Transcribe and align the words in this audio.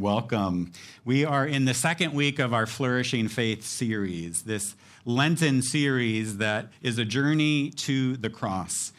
Welcome. 0.00 0.70
We 1.04 1.24
are 1.24 1.44
in 1.44 1.64
the 1.64 1.74
second 1.74 2.12
week 2.12 2.38
of 2.38 2.54
our 2.54 2.66
Flourishing 2.66 3.26
Faith 3.26 3.64
series, 3.64 4.44
this 4.44 4.76
Lenten 5.04 5.60
series 5.60 6.36
that 6.36 6.68
is 6.80 6.98
a 6.98 7.04
journey 7.04 7.70
to 7.70 8.16
the 8.16 8.30
cross. 8.30 8.92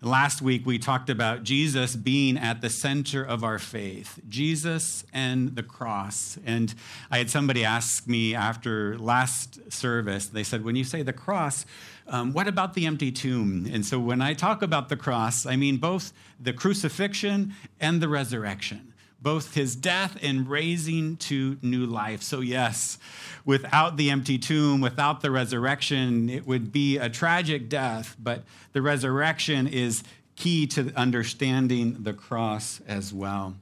Last 0.00 0.40
week, 0.40 0.64
we 0.64 0.78
talked 0.78 1.10
about 1.10 1.42
Jesus 1.42 1.94
being 1.94 2.38
at 2.38 2.62
the 2.62 2.70
center 2.70 3.22
of 3.22 3.44
our 3.44 3.58
faith, 3.58 4.18
Jesus 4.30 5.04
and 5.12 5.54
the 5.54 5.62
cross. 5.62 6.38
And 6.46 6.74
I 7.10 7.18
had 7.18 7.28
somebody 7.28 7.62
ask 7.62 8.06
me 8.08 8.34
after 8.34 8.98
last 8.98 9.70
service, 9.70 10.28
they 10.28 10.42
said, 10.42 10.64
When 10.64 10.74
you 10.74 10.84
say 10.84 11.02
the 11.02 11.12
cross, 11.12 11.66
um, 12.08 12.32
what 12.32 12.48
about 12.48 12.72
the 12.72 12.86
empty 12.86 13.12
tomb? 13.12 13.68
And 13.70 13.84
so 13.84 14.00
when 14.00 14.22
I 14.22 14.32
talk 14.32 14.62
about 14.62 14.88
the 14.88 14.96
cross, 14.96 15.44
I 15.44 15.56
mean 15.56 15.76
both 15.76 16.14
the 16.40 16.54
crucifixion 16.54 17.52
and 17.78 18.00
the 18.00 18.08
resurrection 18.08 18.94
both 19.20 19.54
his 19.54 19.74
death 19.74 20.16
and 20.22 20.48
raising 20.48 21.16
to 21.16 21.56
new 21.62 21.86
life. 21.86 22.22
So, 22.22 22.40
yes, 22.40 22.98
without 23.44 23.96
the 23.96 24.10
empty 24.10 24.38
tomb, 24.38 24.80
without 24.80 25.20
the 25.20 25.30
resurrection, 25.30 26.28
it 26.28 26.46
would 26.46 26.72
be 26.72 26.98
a 26.98 27.08
tragic 27.08 27.68
death, 27.68 28.16
but 28.18 28.42
the 28.72 28.82
resurrection 28.82 29.66
is 29.66 30.02
key 30.36 30.66
to 30.66 30.92
understanding 30.94 32.02
the 32.02 32.12
cross 32.12 32.80
as 32.86 33.12
well. 33.12 33.54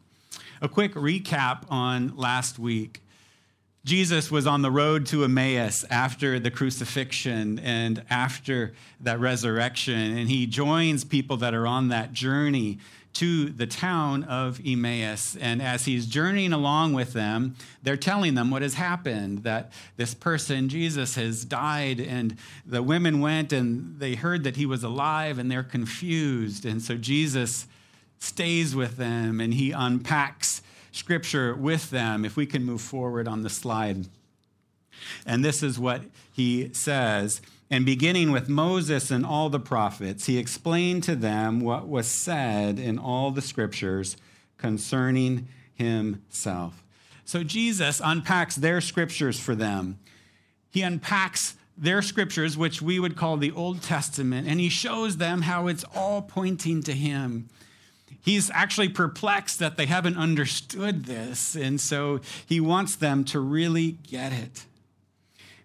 A 0.61 0.69
quick 0.69 0.95
recap 0.95 1.65
on 1.71 2.17
last 2.17 2.59
week. 2.59 3.01
Jesus 3.85 4.31
was 4.31 4.47
on 4.47 4.63
the 4.63 4.71
road 4.71 5.05
to 5.07 5.25
Emmaus 5.25 5.85
after 5.91 6.41
the 6.41 6.51
crucifixion 6.51 7.59
and 7.59 8.03
after 8.09 8.73
that 9.01 9.21
resurrection, 9.21 10.17
and 10.17 10.29
he 10.29 10.47
joins 10.47 11.05
people 11.05 11.37
that 11.39 11.53
are 11.53 11.67
on 11.67 11.89
that 11.89 12.15
journey 12.15 12.79
to 13.15 13.51
the 13.51 13.67
town 13.67 14.25
of 14.25 14.61
Emmaus. 14.65 15.37
And 15.37 15.63
as 15.63 15.85
he's 15.85 16.07
journeying 16.07 16.53
along 16.53 16.93
with 16.95 17.13
them, 17.13 17.55
they're 17.83 17.97
telling 17.97 18.35
them 18.35 18.51
what 18.51 18.63
has 18.63 18.75
happened 18.75 19.45
that 19.45 19.73
this 19.97 20.15
person, 20.15 20.69
Jesus, 20.69 21.15
has 21.15 21.45
died. 21.45 22.01
And 22.01 22.37
the 22.67 22.83
women 22.83 23.21
went 23.21 23.53
and 23.53 23.99
they 23.99 24.15
heard 24.15 24.45
that 24.45 24.57
he 24.57 24.67
was 24.67 24.83
alive 24.83 25.39
and 25.39 25.51
they're 25.51 25.63
confused. 25.63 26.65
And 26.65 26.83
so 26.83 26.97
Jesus 26.97 27.67
stays 28.19 28.75
with 28.75 28.97
them 28.97 29.41
and 29.41 29.55
he 29.55 29.71
unpacks 29.71 30.63
scripture 30.91 31.55
with 31.55 31.91
them. 31.91 32.25
If 32.25 32.37
we 32.37 32.47
can 32.47 32.65
move 32.65 32.81
forward 32.81 33.29
on 33.29 33.43
the 33.43 33.51
slide. 33.51 34.07
And 35.27 35.45
this 35.45 35.63
is 35.63 35.79
what 35.79 36.03
he 36.33 36.71
says. 36.73 37.41
And 37.71 37.87
beginning 37.87 38.31
with 38.31 38.49
Moses 38.49 39.11
and 39.11 39.25
all 39.25 39.49
the 39.49 39.61
prophets, 39.61 40.27
he 40.27 40.39
explained 40.39 41.03
to 41.05 41.17
them 41.17 41.61
what 41.61 41.89
was 41.89 42.07
said 42.07 42.79
in 42.79 42.99
all 42.99 43.31
the 43.31 43.43
scriptures 43.43 44.17
concerning 44.59 45.49
himself. 45.75 46.85
So 47.25 47.43
Jesus 47.43 48.01
unpacks 48.05 48.57
their 48.57 48.81
scriptures 48.81 49.41
for 49.41 49.55
them. 49.55 49.99
He 50.71 50.83
unpacks 50.83 51.57
their 51.77 52.03
scriptures, 52.03 52.57
which 52.57 52.83
we 52.83 53.01
would 53.01 53.17
call 53.17 53.37
the 53.37 53.51
Old 53.51 53.83
Testament, 53.83 54.47
and 54.47 54.61
he 54.61 54.69
shows 54.69 55.17
them 55.17 55.43
how 55.43 55.67
it's 55.67 55.85
all 55.95 56.23
pointing 56.23 56.83
to 56.83 56.93
him. 56.93 57.49
He's 58.21 58.51
actually 58.51 58.91
perplexed 58.91 59.59
that 59.59 59.77
they 59.77 59.87
haven't 59.87 60.17
understood 60.17 61.07
this, 61.07 61.57
and 61.57 61.81
so 61.81 62.21
he 62.47 62.61
wants 62.61 62.95
them 62.97 63.25
to 63.25 63.41
really 63.41 63.93
get 63.93 64.33
it 64.33 64.67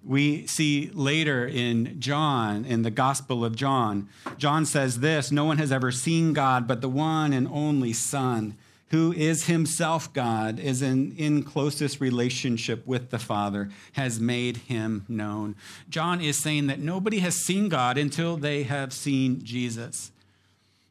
we 0.04 0.48
see 0.48 0.90
later 0.94 1.46
in 1.46 2.00
John, 2.00 2.66
in 2.66 2.84
the 2.84 2.92
Gospel 2.92 3.44
of 3.44 3.56
John, 3.56 4.08
John 4.38 4.66
says 4.66 5.00
this 5.00 5.32
No 5.32 5.46
one 5.46 5.58
has 5.58 5.72
ever 5.72 5.92
seen 5.92 6.34
God, 6.34 6.68
but 6.68 6.82
the 6.82 6.90
one 6.90 7.34
and 7.34 7.48
only 7.48 7.94
Son, 7.94 8.56
who 8.90 9.12
is 9.14 9.46
himself 9.46 10.12
God, 10.14 10.60
is 10.60 10.82
in, 10.82 11.16
in 11.18 11.44
closest 11.44 12.00
relationship 12.00 12.88
with 12.88 13.10
the 13.10 13.20
Father, 13.20 13.70
has 13.94 14.20
made 14.20 14.58
him 14.58 15.06
known. 15.08 15.56
John 15.90 16.22
is 16.22 16.42
saying 16.42 16.68
that 16.68 16.80
nobody 16.80 17.20
has 17.20 17.36
seen 17.36 17.70
God 17.70 17.98
until 17.98 18.38
they 18.38 18.64
have 18.64 18.94
seen 18.94 19.44
Jesus. 19.44 20.12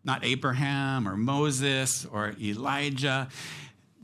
Not 0.05 0.25
Abraham 0.25 1.09
or 1.09 1.17
Moses 1.17 2.07
or 2.07 2.35
Elijah. 2.41 3.29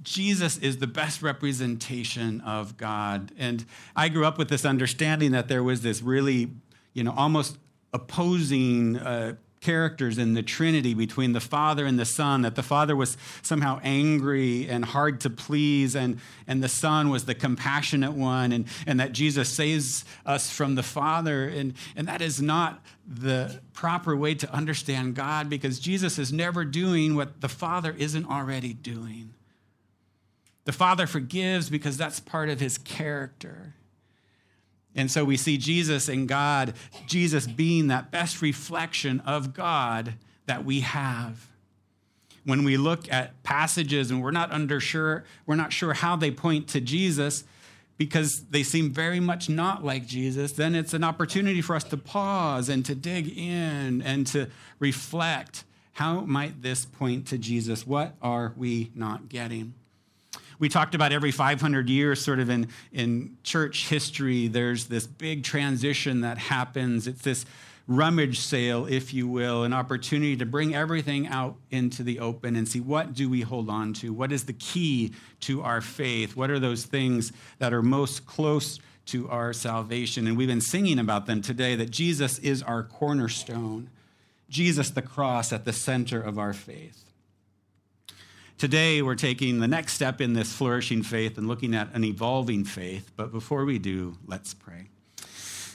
Jesus 0.05 0.59
is 0.59 0.79
the 0.79 0.87
best 0.87 1.23
representation 1.23 2.41
of 2.43 2.77
God. 2.77 3.33
And 3.39 3.65
I 3.97 4.09
grew 4.09 4.25
up 4.25 4.39
with 4.39 4.49
this 4.49 4.65
understanding 4.65 5.33
that 5.33 5.49
there 5.49 5.63
was 5.63 5.83
this 5.83 6.03
really, 6.03 6.51
you 6.93 7.03
know, 7.03 7.15
almost 7.17 7.59
opposing 7.93 8.97
uh, 8.99 9.35
characters 9.65 10.19
in 10.19 10.35
the 10.35 10.43
Trinity 10.43 10.93
between 10.93 11.33
the 11.33 11.41
Father 11.41 11.87
and 11.87 11.99
the 11.99 12.05
Son, 12.05 12.43
that 12.43 12.55
the 12.55 12.63
Father 12.63 12.95
was 12.95 13.17
somehow 13.41 13.81
angry 13.83 14.69
and 14.69 14.85
hard 14.85 15.21
to 15.23 15.31
please, 15.31 15.97
and, 15.97 16.21
and 16.47 16.63
the 16.63 16.69
Son 16.69 17.09
was 17.09 17.25
the 17.25 17.35
compassionate 17.35 18.13
one, 18.13 18.53
and, 18.53 18.67
and 18.87 19.01
that 19.01 19.13
Jesus 19.13 19.49
saves 19.49 20.05
us 20.27 20.51
from 20.51 20.75
the 20.75 20.83
Father. 20.83 21.49
And, 21.49 21.73
and 21.97 22.07
that 22.09 22.21
is 22.21 22.43
not 22.43 22.85
the 23.07 23.61
proper 23.73 24.15
way 24.15 24.35
to 24.35 24.53
understand 24.53 25.15
God 25.15 25.49
because 25.49 25.81
Jesus 25.81 26.19
is 26.19 26.33
never 26.33 26.65
doing 26.65 27.17
what 27.17 27.41
the 27.41 27.49
Father 27.49 27.95
isn't 27.97 28.27
already 28.27 28.75
doing. 28.75 29.34
The 30.65 30.73
Father 30.73 31.07
forgives 31.07 31.69
because 31.69 31.97
that's 31.97 32.21
part 32.21 32.49
of 32.49 32.61
his 32.61 32.79
character. 32.79 33.75
And 34.95 35.11
so 35.11 35.25
we 35.25 35.37
see 35.37 35.59
Jesus 35.59 36.09
and 36.09 36.29
God, 36.29 36.75
Jesus 37.07 37.47
being 37.47 37.89
that 37.89 38.11
best 38.11 38.41
reflection 38.41 39.21
of 39.21 39.53
God 39.53 40.15
that 40.47 40.65
we 40.65 40.81
have. 40.81 41.49
When 42.45 42.65
we 42.65 42.77
look 42.77 43.11
at 43.13 43.43
passages 43.43 44.11
and 44.11 44.23
we're 44.23 44.31
not 44.31 44.53
under 44.53 44.79
sure, 44.79 45.25
we're 45.47 45.57
not 45.57 45.73
sure 45.73 45.95
how 45.95 46.17
they 46.17 46.31
point 46.31 46.69
to 46.69 46.81
Jesus 46.81 47.45
because 47.97 48.45
they 48.51 48.63
seem 48.63 48.91
very 48.91 49.21
much 49.21 49.49
not 49.49 49.85
like 49.85 50.07
Jesus, 50.07 50.53
then 50.53 50.75
it's 50.75 50.95
an 50.95 51.05
opportunity 51.05 51.61
for 51.61 51.77
us 51.77 51.85
to 51.85 51.97
pause 51.97 52.69
and 52.69 52.85
to 52.85 52.95
dig 52.95 53.37
in 53.37 54.03
and 54.03 54.27
to 54.29 54.49
reflect. 54.79 55.65
How 55.93 56.21
might 56.21 56.61
this 56.61 56.85
point 56.85 57.27
to 57.29 57.39
Jesus? 57.39 57.87
What 57.87 58.15
are 58.21 58.53
we 58.57 58.91
not 58.95 59.29
getting? 59.29 59.75
We 60.59 60.69
talked 60.69 60.95
about 60.95 61.13
every 61.13 61.31
500 61.31 61.89
years, 61.89 62.25
sort 62.25 62.41
of 62.41 62.51
in, 62.51 62.69
in 62.93 63.37
church 63.43 63.89
history, 63.89 64.49
there's 64.49 64.87
this 64.87 65.07
big 65.07 65.45
transition 65.45 66.21
that 66.23 66.39
happens. 66.39 67.07
It's 67.07 67.23
this 67.23 67.45
rummage 67.87 68.41
sale, 68.41 68.87
if 68.87 69.13
you 69.13 69.29
will, 69.29 69.65
an 69.65 69.73
opportunity 69.73 70.37
to 70.37 70.47
bring 70.47 70.75
everything 70.75 71.27
out 71.27 71.57
into 71.71 72.03
the 72.03 72.19
open 72.19 72.57
and 72.57 72.67
see 72.67 72.81
what 72.81 73.15
do 73.15 73.29
we 73.29 73.43
hold 73.43 73.69
on 73.69 73.93
to? 73.95 74.13
What 74.13 74.33
is 74.33 74.45
the 74.45 74.55
key 74.55 75.13
to 75.41 75.63
our 75.63 75.81
faith? 75.81 76.37
What 76.37 76.51
are 76.51 76.59
those 76.59 76.85
things 76.85 77.33
that 77.59 77.75
are 77.75 77.83
most 77.83 78.27
close 78.27 78.79
to 79.07 79.29
our 79.29 79.53
salvation? 79.53 80.27
And 80.27 80.37
we've 80.37 80.49
been 80.49 80.61
singing 80.61 80.99
about 80.99 81.27
them 81.27 81.43
today 81.43 81.77
that 81.77 81.91
Jesus 81.91 82.39
is 82.39 82.63
our 82.63 82.83
cornerstone, 82.83 83.91
Jesus 84.49 84.91
the 84.91 85.03
cross 85.03 85.53
at 85.53 85.65
the 85.65 85.73
center 85.73 86.21
of 86.21 86.39
our 86.39 86.55
faith. 86.55 87.04
Today, 88.57 89.03
we're 89.03 89.17
taking 89.17 89.59
the 89.59 89.67
next 89.67 89.95
step 89.95 90.21
in 90.21 90.33
this 90.33 90.53
flourishing 90.53 91.03
faith 91.03 91.39
and 91.39 91.49
looking 91.49 91.75
at 91.75 91.93
an 91.93 92.05
evolving 92.05 92.65
faith. 92.65 93.11
But 93.17 93.33
before 93.33 93.65
we 93.65 93.81
do, 93.81 94.17
let's 94.27 94.55
pray. 94.55 94.91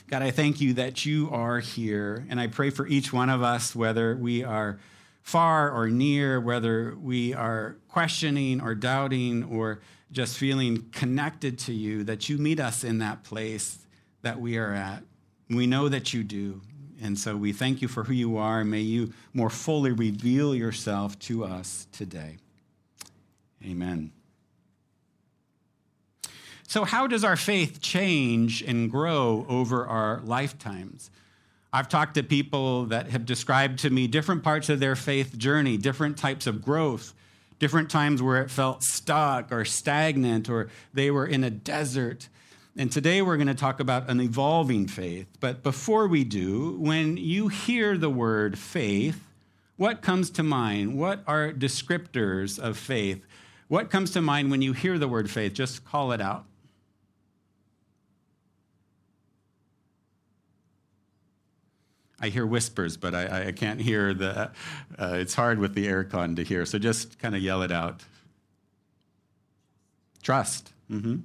God, 0.08 0.22
I 0.22 0.30
thank 0.30 0.62
you 0.62 0.72
that 0.74 1.04
you 1.04 1.28
are 1.30 1.60
here. 1.60 2.24
And 2.30 2.40
I 2.40 2.46
pray 2.46 2.70
for 2.70 2.86
each 2.86 3.12
one 3.12 3.28
of 3.28 3.42
us, 3.42 3.76
whether 3.76 4.16
we 4.16 4.42
are 4.44 4.80
far 5.22 5.70
or 5.70 5.88
near, 5.88 6.40
whether 6.40 6.96
we 6.96 7.34
are 7.34 7.76
questioning 7.88 8.62
or 8.62 8.74
doubting 8.74 9.44
or 9.44 9.80
just 10.10 10.38
feeling 10.38 10.88
connected 10.90 11.58
to 11.60 11.74
you, 11.74 12.02
that 12.04 12.30
you 12.30 12.38
meet 12.38 12.58
us 12.58 12.82
in 12.82 12.98
that 12.98 13.24
place 13.24 13.78
that 14.22 14.40
we 14.40 14.56
are 14.56 14.72
at. 14.72 15.04
We 15.50 15.66
know 15.66 15.90
that 15.90 16.14
you 16.14 16.24
do. 16.24 16.62
And 17.02 17.18
so 17.18 17.36
we 17.36 17.52
thank 17.52 17.82
you 17.82 17.88
for 17.88 18.04
who 18.04 18.14
you 18.14 18.38
are. 18.38 18.64
May 18.64 18.80
you 18.80 19.12
more 19.34 19.50
fully 19.50 19.92
reveal 19.92 20.54
yourself 20.54 21.18
to 21.20 21.44
us 21.44 21.86
today. 21.92 22.38
Amen. 23.64 24.12
So, 26.66 26.84
how 26.84 27.06
does 27.06 27.24
our 27.24 27.36
faith 27.36 27.80
change 27.80 28.62
and 28.62 28.90
grow 28.90 29.44
over 29.48 29.86
our 29.86 30.20
lifetimes? 30.24 31.10
I've 31.72 31.88
talked 31.88 32.14
to 32.14 32.22
people 32.22 32.86
that 32.86 33.10
have 33.10 33.26
described 33.26 33.80
to 33.80 33.90
me 33.90 34.06
different 34.06 34.42
parts 34.42 34.68
of 34.68 34.80
their 34.80 34.96
faith 34.96 35.36
journey, 35.36 35.76
different 35.76 36.16
types 36.16 36.46
of 36.46 36.62
growth, 36.62 37.14
different 37.58 37.90
times 37.90 38.22
where 38.22 38.42
it 38.42 38.50
felt 38.50 38.82
stuck 38.82 39.52
or 39.52 39.64
stagnant 39.64 40.48
or 40.48 40.68
they 40.92 41.10
were 41.10 41.26
in 41.26 41.44
a 41.44 41.50
desert. 41.50 42.28
And 42.76 42.90
today 42.90 43.20
we're 43.20 43.36
going 43.36 43.46
to 43.48 43.54
talk 43.54 43.78
about 43.80 44.08
an 44.08 44.20
evolving 44.20 44.86
faith. 44.86 45.26
But 45.38 45.62
before 45.62 46.08
we 46.08 46.24
do, 46.24 46.76
when 46.78 47.16
you 47.16 47.48
hear 47.48 47.98
the 47.98 48.10
word 48.10 48.58
faith, 48.58 49.24
what 49.76 50.02
comes 50.02 50.30
to 50.30 50.42
mind? 50.42 50.98
What 50.98 51.22
are 51.26 51.52
descriptors 51.52 52.58
of 52.58 52.76
faith? 52.76 53.24
What 53.70 53.88
comes 53.88 54.10
to 54.10 54.20
mind 54.20 54.50
when 54.50 54.62
you 54.62 54.72
hear 54.72 54.98
the 54.98 55.06
word 55.06 55.30
faith? 55.30 55.54
Just 55.54 55.84
call 55.84 56.10
it 56.10 56.20
out. 56.20 56.44
I 62.18 62.30
hear 62.30 62.44
whispers, 62.44 62.96
but 62.96 63.14
I, 63.14 63.46
I 63.46 63.52
can't 63.52 63.80
hear 63.80 64.12
the. 64.12 64.50
Uh, 64.98 65.12
it's 65.12 65.34
hard 65.34 65.60
with 65.60 65.74
the 65.74 65.86
aircon 65.86 66.34
to 66.34 66.42
hear, 66.42 66.66
so 66.66 66.80
just 66.80 67.20
kind 67.20 67.36
of 67.36 67.42
yell 67.42 67.62
it 67.62 67.70
out. 67.70 68.02
Trust. 70.20 70.72
Mm-hmm. 70.90 71.18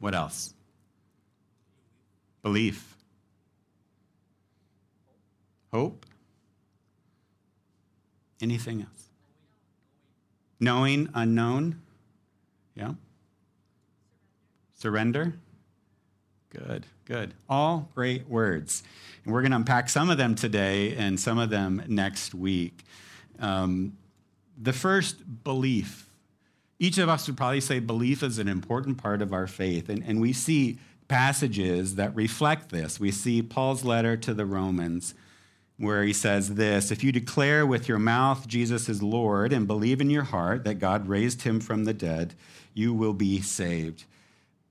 What 0.00 0.14
else? 0.14 0.54
Belief. 2.42 2.96
Hope. 5.70 6.06
Anything 8.40 8.80
else? 8.80 9.11
Knowing, 10.62 11.08
unknown. 11.12 11.82
Yeah. 12.76 12.92
Surrender. 14.78 15.34
Good, 16.50 16.86
good. 17.04 17.34
All 17.48 17.88
great 17.96 18.28
words. 18.28 18.84
And 19.24 19.34
we're 19.34 19.40
going 19.40 19.50
to 19.50 19.56
unpack 19.56 19.88
some 19.88 20.08
of 20.08 20.18
them 20.18 20.36
today 20.36 20.94
and 20.94 21.18
some 21.18 21.36
of 21.40 21.50
them 21.50 21.82
next 21.88 22.32
week. 22.32 22.84
Um, 23.40 23.98
the 24.56 24.72
first, 24.72 25.42
belief. 25.42 26.08
Each 26.78 26.96
of 26.98 27.08
us 27.08 27.26
would 27.26 27.36
probably 27.36 27.60
say 27.60 27.80
belief 27.80 28.22
is 28.22 28.38
an 28.38 28.46
important 28.46 28.98
part 28.98 29.20
of 29.20 29.32
our 29.32 29.48
faith. 29.48 29.88
And, 29.88 30.04
and 30.04 30.20
we 30.20 30.32
see 30.32 30.78
passages 31.08 31.96
that 31.96 32.14
reflect 32.14 32.70
this. 32.70 33.00
We 33.00 33.10
see 33.10 33.42
Paul's 33.42 33.84
letter 33.84 34.16
to 34.18 34.32
the 34.32 34.46
Romans 34.46 35.14
where 35.78 36.02
he 36.04 36.12
says 36.12 36.54
this 36.54 36.90
If 36.90 37.02
you 37.02 37.12
declare 37.12 37.66
with 37.66 37.88
your 37.88 37.98
mouth 37.98 38.46
Jesus 38.46 38.88
is 38.88 39.02
Lord 39.02 39.52
and 39.52 39.66
believe 39.66 40.00
in 40.00 40.10
your 40.10 40.24
heart 40.24 40.64
that 40.64 40.78
God 40.78 41.08
raised 41.08 41.42
him 41.42 41.60
from 41.60 41.84
the 41.84 41.94
dead, 41.94 42.34
you 42.74 42.94
will 42.94 43.14
be 43.14 43.40
saved. 43.40 44.04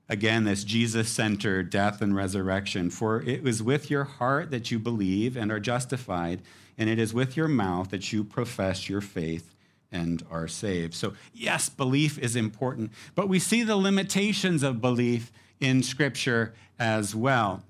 Again, 0.08 0.44
this 0.44 0.64
Jesus 0.64 1.08
centered 1.08 1.70
death 1.70 2.02
and 2.02 2.14
resurrection. 2.14 2.90
For 2.90 3.22
it 3.22 3.42
was 3.42 3.62
with 3.62 3.90
your 3.90 4.04
heart 4.04 4.50
that 4.50 4.70
you 4.70 4.78
believe 4.78 5.36
and 5.36 5.50
are 5.50 5.60
justified, 5.60 6.42
and 6.76 6.90
it 6.90 6.98
is 6.98 7.14
with 7.14 7.36
your 7.36 7.48
mouth 7.48 7.90
that 7.90 8.12
you 8.12 8.24
profess 8.24 8.88
your 8.88 9.00
faith 9.00 9.54
and 9.90 10.24
are 10.30 10.48
saved. 10.48 10.94
So, 10.94 11.14
yes, 11.32 11.68
belief 11.68 12.18
is 12.18 12.34
important, 12.34 12.92
but 13.14 13.28
we 13.28 13.38
see 13.38 13.62
the 13.62 13.76
limitations 13.76 14.62
of 14.62 14.80
belief 14.80 15.30
in 15.60 15.82
Scripture 15.82 16.54
as 16.78 17.14
well. 17.14 17.62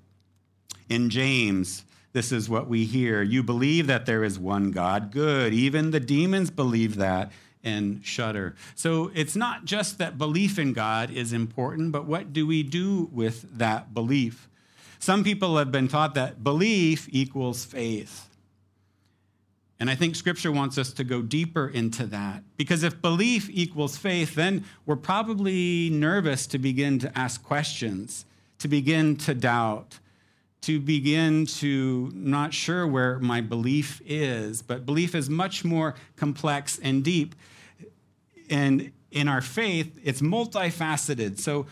In 0.88 1.10
James, 1.10 1.84
this 2.12 2.32
is 2.32 2.48
what 2.48 2.68
we 2.68 2.84
hear. 2.84 3.22
You 3.22 3.42
believe 3.42 3.86
that 3.86 4.06
there 4.06 4.22
is 4.22 4.38
one 4.38 4.70
God. 4.70 5.10
Good. 5.10 5.54
Even 5.54 5.90
the 5.90 6.00
demons 6.00 6.50
believe 6.50 6.96
that 6.96 7.32
and 7.64 8.04
shudder. 8.04 8.54
So 8.74 9.10
it's 9.14 9.36
not 9.36 9.64
just 9.64 9.98
that 9.98 10.18
belief 10.18 10.58
in 10.58 10.72
God 10.72 11.10
is 11.10 11.32
important, 11.32 11.92
but 11.92 12.06
what 12.06 12.32
do 12.32 12.46
we 12.46 12.62
do 12.62 13.08
with 13.12 13.58
that 13.58 13.94
belief? 13.94 14.48
Some 14.98 15.24
people 15.24 15.56
have 15.56 15.72
been 15.72 15.88
taught 15.88 16.14
that 16.14 16.44
belief 16.44 17.08
equals 17.10 17.64
faith. 17.64 18.28
And 19.80 19.90
I 19.90 19.96
think 19.96 20.14
scripture 20.14 20.52
wants 20.52 20.78
us 20.78 20.92
to 20.92 21.02
go 21.02 21.22
deeper 21.22 21.66
into 21.66 22.06
that. 22.06 22.44
Because 22.56 22.84
if 22.84 23.02
belief 23.02 23.48
equals 23.50 23.96
faith, 23.96 24.36
then 24.36 24.64
we're 24.86 24.94
probably 24.94 25.90
nervous 25.90 26.46
to 26.48 26.58
begin 26.58 27.00
to 27.00 27.18
ask 27.18 27.42
questions, 27.42 28.24
to 28.60 28.68
begin 28.68 29.16
to 29.16 29.34
doubt, 29.34 29.98
to 30.62 30.80
begin 30.80 31.46
to 31.46 32.10
not 32.14 32.54
sure 32.54 32.86
where 32.86 33.18
my 33.18 33.40
belief 33.40 34.00
is. 34.04 34.62
But 34.62 34.86
belief 34.86 35.14
is 35.14 35.28
much 35.28 35.64
more 35.64 35.94
complex 36.16 36.78
and 36.82 37.04
deep. 37.04 37.34
And 38.48 38.92
in 39.10 39.28
our 39.28 39.40
faith, 39.40 39.98
it's 40.02 40.20
multifaceted. 40.20 41.38
So 41.38 41.66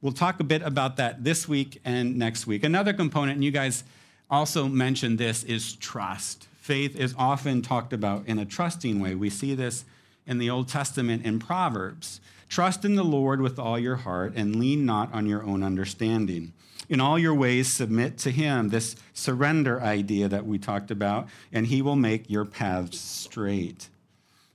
we'll 0.00 0.12
talk 0.12 0.40
a 0.40 0.44
bit 0.44 0.62
about 0.62 0.96
that 0.96 1.24
this 1.24 1.48
week 1.48 1.80
and 1.84 2.16
next 2.16 2.46
week. 2.46 2.64
Another 2.64 2.92
component, 2.92 3.36
and 3.36 3.44
you 3.44 3.50
guys 3.50 3.84
also 4.30 4.66
mentioned 4.66 5.18
this, 5.18 5.44
is 5.44 5.74
trust 5.74 6.48
faith 6.66 6.96
is 6.96 7.14
often 7.16 7.62
talked 7.62 7.92
about 7.92 8.26
in 8.26 8.40
a 8.40 8.44
trusting 8.44 8.98
way. 8.98 9.14
We 9.14 9.30
see 9.30 9.54
this 9.54 9.84
in 10.26 10.38
the 10.38 10.50
Old 10.50 10.66
Testament 10.66 11.24
in 11.24 11.38
Proverbs. 11.38 12.20
Trust 12.48 12.84
in 12.84 12.94
the 12.94 13.04
Lord 13.04 13.40
with 13.40 13.58
all 13.58 13.78
your 13.78 13.96
heart 13.96 14.34
and 14.36 14.56
lean 14.56 14.86
not 14.86 15.12
on 15.12 15.26
your 15.26 15.42
own 15.42 15.62
understanding. 15.62 16.52
In 16.88 17.00
all 17.00 17.18
your 17.18 17.34
ways, 17.34 17.72
submit 17.72 18.16
to 18.18 18.30
him, 18.30 18.68
this 18.68 18.94
surrender 19.12 19.80
idea 19.80 20.28
that 20.28 20.46
we 20.46 20.58
talked 20.58 20.90
about, 20.90 21.28
and 21.52 21.66
he 21.66 21.82
will 21.82 21.96
make 21.96 22.30
your 22.30 22.44
paths 22.44 23.00
straight. 23.00 23.88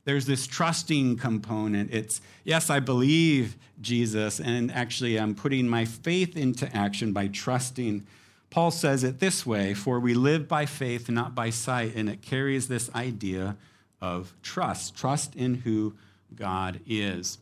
There's 0.05 0.25
this 0.25 0.47
trusting 0.47 1.17
component. 1.17 1.93
It's, 1.93 2.21
yes, 2.43 2.69
I 2.69 2.79
believe 2.79 3.57
Jesus, 3.81 4.39
and 4.39 4.71
actually 4.71 5.19
I'm 5.19 5.35
putting 5.35 5.67
my 5.67 5.85
faith 5.85 6.37
into 6.37 6.73
action 6.75 7.11
by 7.11 7.27
trusting 7.27 8.07
Paul 8.51 8.69
says 8.69 9.03
it 9.03 9.19
this 9.19 9.45
way 9.45 9.73
For 9.73 9.99
we 9.99 10.13
live 10.13 10.47
by 10.47 10.67
faith, 10.67 11.09
not 11.09 11.33
by 11.33 11.49
sight. 11.49 11.95
And 11.95 12.07
it 12.07 12.21
carries 12.21 12.67
this 12.67 12.93
idea 12.93 13.57
of 13.99 14.33
trust 14.43 14.95
trust 14.95 15.35
in 15.35 15.55
who 15.55 15.95
God 16.35 16.81
is. 16.85 17.39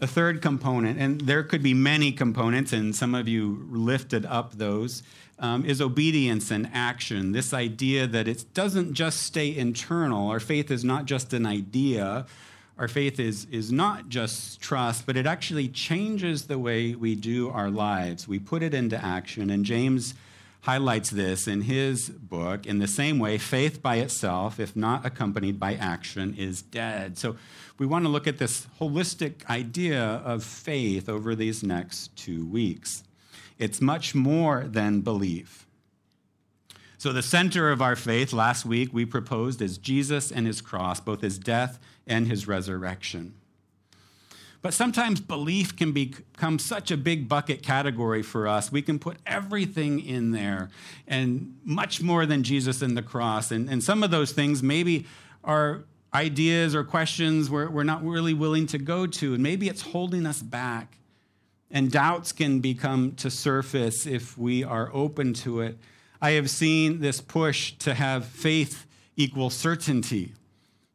A 0.00 0.06
third 0.06 0.40
component, 0.40 0.98
and 0.98 1.20
there 1.20 1.42
could 1.42 1.62
be 1.62 1.74
many 1.74 2.10
components, 2.10 2.72
and 2.72 2.96
some 2.96 3.14
of 3.14 3.28
you 3.28 3.66
lifted 3.70 4.24
up 4.24 4.54
those, 4.54 5.02
um, 5.38 5.64
is 5.64 5.80
obedience 5.80 6.50
and 6.50 6.70
action. 6.72 7.32
This 7.32 7.52
idea 7.52 8.06
that 8.06 8.26
it 8.26 8.44
doesn't 8.54 8.94
just 8.94 9.22
stay 9.22 9.54
internal. 9.54 10.28
Our 10.28 10.40
faith 10.40 10.70
is 10.70 10.84
not 10.84 11.04
just 11.04 11.32
an 11.32 11.44
idea, 11.44 12.26
our 12.80 12.88
faith 12.88 13.20
is, 13.20 13.46
is 13.50 13.70
not 13.70 14.08
just 14.08 14.58
trust, 14.62 15.04
but 15.04 15.14
it 15.14 15.26
actually 15.26 15.68
changes 15.68 16.46
the 16.46 16.58
way 16.58 16.94
we 16.94 17.14
do 17.14 17.50
our 17.50 17.70
lives. 17.70 18.26
We 18.26 18.38
put 18.38 18.62
it 18.62 18.72
into 18.72 18.96
action. 19.04 19.50
And 19.50 19.66
James 19.66 20.14
highlights 20.62 21.10
this 21.10 21.46
in 21.46 21.60
his 21.60 22.08
book. 22.08 22.64
In 22.64 22.78
the 22.78 22.88
same 22.88 23.18
way, 23.18 23.36
faith 23.36 23.82
by 23.82 23.96
itself, 23.96 24.58
if 24.58 24.74
not 24.74 25.04
accompanied 25.04 25.60
by 25.60 25.74
action, 25.74 26.34
is 26.38 26.62
dead. 26.62 27.18
So 27.18 27.36
we 27.80 27.86
want 27.86 28.04
to 28.04 28.10
look 28.10 28.26
at 28.26 28.36
this 28.36 28.66
holistic 28.78 29.48
idea 29.48 30.02
of 30.02 30.44
faith 30.44 31.08
over 31.08 31.34
these 31.34 31.62
next 31.62 32.14
two 32.14 32.44
weeks. 32.44 33.04
It's 33.58 33.80
much 33.80 34.14
more 34.14 34.64
than 34.68 35.00
belief. 35.00 35.66
So, 36.98 37.10
the 37.14 37.22
center 37.22 37.70
of 37.70 37.80
our 37.80 37.96
faith 37.96 38.34
last 38.34 38.66
week 38.66 38.92
we 38.92 39.06
proposed 39.06 39.62
is 39.62 39.78
Jesus 39.78 40.30
and 40.30 40.46
his 40.46 40.60
cross, 40.60 41.00
both 41.00 41.22
his 41.22 41.38
death 41.38 41.78
and 42.06 42.26
his 42.28 42.46
resurrection. 42.46 43.32
But 44.60 44.74
sometimes 44.74 45.18
belief 45.18 45.74
can 45.74 45.92
become 45.92 46.58
such 46.58 46.90
a 46.90 46.98
big 46.98 47.30
bucket 47.30 47.62
category 47.62 48.22
for 48.22 48.46
us. 48.46 48.70
We 48.70 48.82
can 48.82 48.98
put 48.98 49.16
everything 49.26 50.00
in 50.00 50.32
there 50.32 50.68
and 51.08 51.56
much 51.64 52.02
more 52.02 52.26
than 52.26 52.42
Jesus 52.42 52.82
and 52.82 52.94
the 52.94 53.00
cross. 53.00 53.50
And, 53.50 53.70
and 53.70 53.82
some 53.82 54.02
of 54.02 54.10
those 54.10 54.32
things 54.32 54.62
maybe 54.62 55.06
are 55.42 55.84
ideas 56.14 56.74
or 56.74 56.84
questions 56.84 57.50
we're, 57.50 57.68
we're 57.68 57.84
not 57.84 58.04
really 58.04 58.34
willing 58.34 58.66
to 58.68 58.78
go 58.78 59.06
to. 59.06 59.34
And 59.34 59.42
maybe 59.42 59.68
it's 59.68 59.82
holding 59.82 60.26
us 60.26 60.42
back. 60.42 60.96
And 61.70 61.90
doubts 61.90 62.32
can 62.32 62.60
become 62.60 63.12
to 63.16 63.30
surface 63.30 64.06
if 64.06 64.36
we 64.36 64.64
are 64.64 64.90
open 64.92 65.34
to 65.34 65.60
it. 65.60 65.78
I 66.20 66.32
have 66.32 66.50
seen 66.50 67.00
this 67.00 67.20
push 67.20 67.72
to 67.78 67.94
have 67.94 68.24
faith 68.26 68.86
equal 69.16 69.50
certainty 69.50 70.34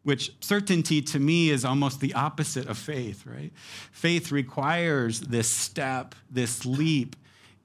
which 0.05 0.31
certainty 0.39 1.01
to 1.01 1.19
me 1.19 1.49
is 1.49 1.65
almost 1.65 1.99
the 1.99 2.13
opposite 2.13 2.67
of 2.67 2.77
faith, 2.77 3.25
right? 3.25 3.51
Faith 3.91 4.31
requires 4.31 5.19
this 5.19 5.49
step, 5.49 6.13
this 6.29 6.63
leap. 6.63 7.15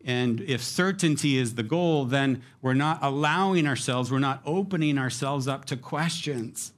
And 0.07 0.41
if 0.41 0.63
certainty 0.63 1.37
is 1.37 1.55
the 1.55 1.63
goal, 1.63 2.07
then 2.07 2.43
we're 2.63 2.73
not 2.73 2.99
allowing 3.03 3.67
ourselves, 3.67 4.11
we're 4.11 4.21
not 4.21 4.41
opening 4.47 4.97
ourselves 4.97 5.47
up 5.47 5.67
to 5.67 5.77
questions. 5.77 6.73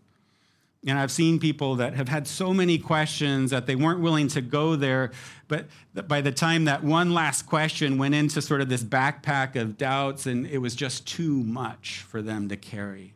And 0.86 0.98
I've 0.98 1.12
seen 1.12 1.38
people 1.38 1.76
that 1.76 1.94
have 1.94 2.08
had 2.08 2.26
so 2.26 2.52
many 2.52 2.76
questions 2.76 3.52
that 3.52 3.66
they 3.66 3.76
weren't 3.76 4.00
willing 4.00 4.26
to 4.28 4.40
go 4.40 4.74
there. 4.74 5.12
But 5.46 5.66
by 6.08 6.20
the 6.20 6.32
time 6.32 6.64
that 6.64 6.82
one 6.82 7.14
last 7.14 7.42
question 7.42 7.98
went 7.98 8.14
into 8.14 8.42
sort 8.42 8.60
of 8.60 8.68
this 8.68 8.82
backpack 8.82 9.54
of 9.54 9.78
doubts, 9.78 10.26
and 10.26 10.46
it 10.46 10.58
was 10.58 10.74
just 10.74 11.06
too 11.06 11.44
much 11.44 12.00
for 12.08 12.20
them 12.20 12.48
to 12.48 12.56
carry 12.56 13.14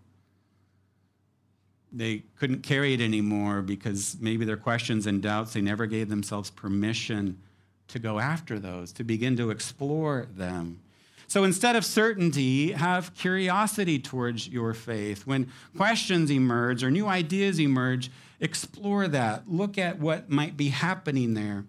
they 1.96 2.22
couldn't 2.38 2.62
carry 2.62 2.92
it 2.92 3.00
anymore 3.00 3.62
because 3.62 4.16
maybe 4.20 4.44
their 4.44 4.56
questions 4.56 5.06
and 5.06 5.22
doubts, 5.22 5.54
they 5.54 5.60
never 5.62 5.86
gave 5.86 6.08
themselves 6.08 6.50
permission 6.50 7.40
to 7.88 7.98
go 7.98 8.18
after 8.18 8.58
those, 8.58 8.92
to 8.92 9.04
begin 9.04 9.36
to 9.36 9.50
explore 9.50 10.28
them. 10.36 10.80
So 11.28 11.44
instead 11.44 11.76
of 11.76 11.84
certainty, 11.84 12.72
have 12.72 13.14
curiosity 13.14 13.98
towards 13.98 14.48
your 14.48 14.74
faith. 14.74 15.26
When 15.26 15.50
questions 15.76 16.30
emerge 16.30 16.84
or 16.84 16.90
new 16.90 17.06
ideas 17.06 17.58
emerge, 17.58 18.10
explore 18.40 19.08
that. 19.08 19.50
Look 19.50 19.76
at 19.78 19.98
what 19.98 20.30
might 20.30 20.56
be 20.56 20.68
happening 20.68 21.34
there. 21.34 21.64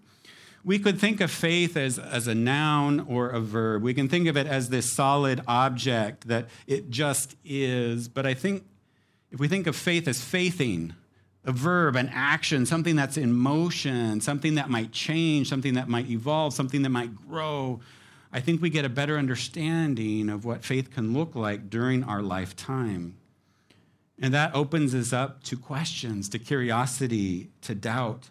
We 0.63 0.79
could 0.79 0.99
think 0.99 1.21
of 1.21 1.31
faith 1.31 1.77
as, 1.77 1.97
as 1.97 2.27
a 2.27 2.35
noun 2.35 2.99
or 2.99 3.29
a 3.29 3.39
verb. 3.39 3.83
We 3.83 3.93
can 3.93 4.09
think 4.09 4.27
of 4.27 4.35
it 4.35 4.47
as 4.47 4.69
this 4.69 4.91
solid 4.91 5.41
object 5.47 6.27
that 6.27 6.49
it 6.67 6.89
just 6.89 7.35
is. 7.45 8.09
But 8.09 8.25
I 8.25 8.33
think 8.33 8.65
if 9.31 9.39
we 9.39 9.47
think 9.47 9.65
of 9.65 9.75
faith 9.75 10.07
as 10.07 10.21
faithing, 10.21 10.93
a 11.45 11.53
verb, 11.53 11.95
an 11.95 12.09
action, 12.13 12.65
something 12.65 12.97
that's 12.97 13.15
in 13.15 13.33
motion, 13.33 14.19
something 14.19 14.55
that 14.55 14.69
might 14.69 14.91
change, 14.91 15.47
something 15.47 15.75
that 15.75 15.87
might 15.87 16.09
evolve, 16.09 16.53
something 16.53 16.81
that 16.81 16.89
might 16.89 17.15
grow, 17.15 17.79
I 18.31 18.39
think 18.39 18.61
we 18.61 18.69
get 18.69 18.85
a 18.85 18.89
better 18.89 19.17
understanding 19.17 20.29
of 20.29 20.45
what 20.45 20.65
faith 20.65 20.91
can 20.91 21.13
look 21.13 21.35
like 21.35 21.69
during 21.69 22.03
our 22.03 22.21
lifetime. 22.21 23.17
And 24.19 24.33
that 24.33 24.55
opens 24.55 24.95
us 24.95 25.13
up 25.13 25.43
to 25.43 25.55
questions, 25.55 26.27
to 26.29 26.39
curiosity, 26.39 27.49
to 27.61 27.75
doubt. 27.75 28.29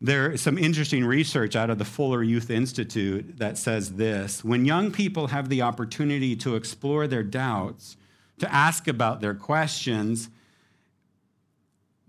There's 0.00 0.40
some 0.40 0.58
interesting 0.58 1.04
research 1.04 1.54
out 1.54 1.70
of 1.70 1.78
the 1.78 1.84
Fuller 1.84 2.24
Youth 2.24 2.50
Institute 2.50 3.38
that 3.38 3.56
says 3.56 3.92
this 3.92 4.42
when 4.42 4.64
young 4.64 4.90
people 4.90 5.28
have 5.28 5.48
the 5.48 5.62
opportunity 5.62 6.34
to 6.36 6.56
explore 6.56 7.06
their 7.06 7.22
doubts, 7.22 7.96
to 8.38 8.52
ask 8.52 8.88
about 8.88 9.20
their 9.20 9.34
questions, 9.34 10.28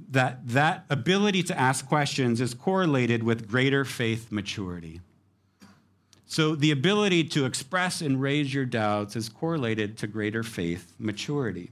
that 0.10 0.48
that 0.48 0.86
ability 0.90 1.44
to 1.44 1.60
ask 1.60 1.88
questions 1.88 2.42
is 2.42 2.56
correlated 2.56 3.22
with 3.22 3.48
greater 3.48 3.86
faith 3.86 4.32
maturity. 4.32 5.02
So 6.34 6.56
the 6.56 6.72
ability 6.72 7.26
to 7.26 7.46
express 7.46 8.02
and 8.02 8.20
raise 8.20 8.52
your 8.52 8.66
doubts 8.66 9.16
is 9.16 9.30
correlated 9.30 10.00
to 10.00 10.08
greater 10.08 10.42
faith 10.42 10.96
maturity. 10.98 11.70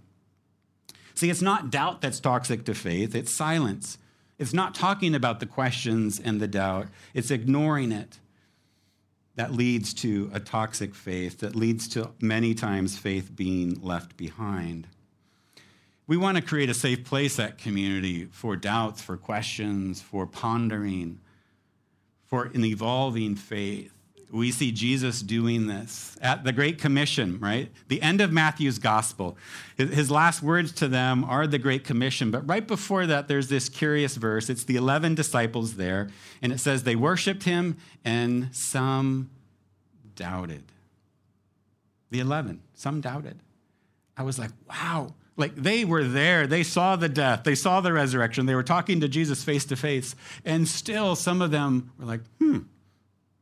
See, 1.15 1.31
it's 1.31 1.41
not 1.41 1.71
doubt 1.71 2.01
that's 2.01 2.19
toxic 2.19 2.63
to 2.65 2.75
faith, 2.75 3.15
it's 3.15 3.35
silence. 3.35 3.97
It's 4.37 4.53
not 4.53 4.75
talking 4.75 5.15
about 5.15 5.39
the 5.39 5.47
questions 5.47 6.19
and 6.19 6.39
the 6.39 6.47
doubt, 6.47 6.89
it's 7.15 7.31
ignoring 7.31 7.91
it. 7.91 8.19
That 9.33 9.51
leads 9.51 9.95
to 9.95 10.29
a 10.31 10.39
toxic 10.39 10.93
faith, 10.93 11.39
that 11.39 11.55
leads 11.55 11.87
to 11.95 12.11
many 12.21 12.53
times 12.53 12.99
faith 12.99 13.35
being 13.35 13.81
left 13.81 14.15
behind. 14.15 14.85
We 16.05 16.17
want 16.17 16.37
to 16.37 16.43
create 16.43 16.69
a 16.69 16.75
safe 16.75 17.03
place 17.03 17.39
at 17.39 17.57
community 17.57 18.25
for 18.25 18.55
doubts, 18.55 19.01
for 19.01 19.17
questions, 19.17 20.03
for 20.03 20.27
pondering, 20.27 21.19
for 22.27 22.43
an 22.53 22.63
evolving 22.63 23.35
faith 23.35 23.91
we 24.31 24.51
see 24.51 24.71
Jesus 24.71 25.21
doing 25.21 25.67
this 25.67 26.17
at 26.21 26.43
the 26.43 26.53
Great 26.53 26.77
Commission, 26.77 27.39
right? 27.39 27.69
The 27.89 28.01
end 28.01 28.21
of 28.21 28.31
Matthew's 28.31 28.79
gospel. 28.79 29.37
His 29.77 30.09
last 30.09 30.41
words 30.41 30.71
to 30.73 30.87
them 30.87 31.23
are 31.25 31.47
the 31.47 31.59
Great 31.59 31.83
Commission. 31.83 32.31
But 32.31 32.47
right 32.47 32.65
before 32.65 33.05
that, 33.07 33.27
there's 33.27 33.49
this 33.49 33.67
curious 33.67 34.15
verse. 34.15 34.49
It's 34.49 34.63
the 34.63 34.77
11 34.77 35.15
disciples 35.15 35.75
there, 35.75 36.09
and 36.41 36.53
it 36.53 36.59
says, 36.59 36.83
They 36.83 36.95
worshiped 36.95 37.43
him, 37.43 37.77
and 38.05 38.55
some 38.55 39.29
doubted. 40.15 40.63
The 42.09 42.19
11, 42.19 42.61
some 42.73 43.01
doubted. 43.01 43.39
I 44.17 44.23
was 44.23 44.37
like, 44.37 44.51
wow. 44.69 45.15
Like 45.37 45.55
they 45.55 45.85
were 45.85 46.03
there. 46.03 46.45
They 46.45 46.63
saw 46.63 46.95
the 46.95 47.09
death. 47.09 47.43
They 47.43 47.55
saw 47.55 47.81
the 47.81 47.93
resurrection. 47.93 48.45
They 48.45 48.55
were 48.55 48.63
talking 48.63 48.99
to 48.99 49.07
Jesus 49.07 49.43
face 49.43 49.65
to 49.65 49.75
face. 49.75 50.15
And 50.45 50.67
still, 50.67 51.15
some 51.15 51.41
of 51.41 51.51
them 51.51 51.91
were 51.97 52.05
like, 52.05 52.21
hmm, 52.37 52.59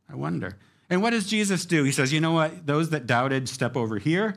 I 0.08 0.14
wonder. 0.14 0.56
And 0.90 1.00
what 1.00 1.10
does 1.10 1.26
Jesus 1.26 1.64
do? 1.64 1.84
He 1.84 1.92
says, 1.92 2.12
You 2.12 2.20
know 2.20 2.32
what? 2.32 2.66
Those 2.66 2.90
that 2.90 3.06
doubted, 3.06 3.48
step 3.48 3.76
over 3.76 3.98
here. 3.98 4.36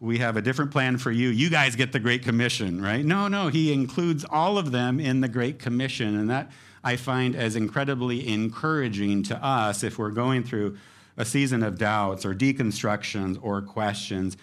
We 0.00 0.18
have 0.18 0.36
a 0.36 0.42
different 0.42 0.70
plan 0.70 0.98
for 0.98 1.10
you. 1.10 1.30
You 1.30 1.48
guys 1.48 1.74
get 1.74 1.92
the 1.92 1.98
Great 1.98 2.22
Commission, 2.22 2.80
right? 2.80 3.04
No, 3.04 3.26
no, 3.26 3.48
he 3.48 3.72
includes 3.72 4.24
all 4.28 4.58
of 4.58 4.70
them 4.70 5.00
in 5.00 5.22
the 5.22 5.28
Great 5.28 5.58
Commission. 5.58 6.14
And 6.14 6.28
that 6.30 6.52
I 6.84 6.96
find 6.96 7.34
as 7.34 7.56
incredibly 7.56 8.28
encouraging 8.28 9.22
to 9.24 9.44
us 9.44 9.82
if 9.82 9.98
we're 9.98 10.10
going 10.10 10.44
through 10.44 10.76
a 11.16 11.24
season 11.24 11.62
of 11.62 11.78
doubts 11.78 12.24
or 12.24 12.34
deconstructions 12.34 13.38
or 13.42 13.62
questions. 13.62 14.36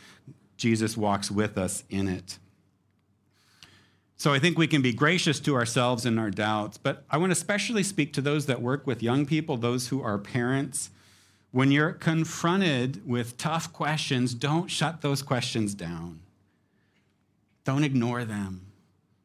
Jesus 0.57 0.97
walks 0.97 1.29
with 1.29 1.57
us 1.57 1.83
in 1.89 2.07
it. 2.07 2.39
So 4.17 4.33
I 4.33 4.39
think 4.39 4.57
we 4.57 4.67
can 4.67 4.81
be 4.81 4.93
gracious 4.93 5.39
to 5.41 5.55
ourselves 5.55 6.05
in 6.05 6.17
our 6.17 6.31
doubts, 6.31 6.77
but 6.77 7.03
I 7.09 7.17
want 7.17 7.31
to 7.31 7.37
especially 7.37 7.83
speak 7.83 8.13
to 8.13 8.21
those 8.21 8.45
that 8.45 8.61
work 8.61 8.87
with 8.87 9.03
young 9.03 9.25
people, 9.25 9.57
those 9.57 9.89
who 9.89 10.01
are 10.01 10.17
parents 10.17 10.89
when 11.55 11.71
you're 11.71 11.93
confronted 11.93 13.07
with 13.07 13.37
tough 13.37 13.71
questions, 13.71 14.33
don't 14.33 14.69
shut 14.69 14.99
those 14.99 15.21
questions 15.21 15.73
down. 15.73 16.19
Don't 17.63 17.85
ignore 17.85 18.25
them. 18.25 18.73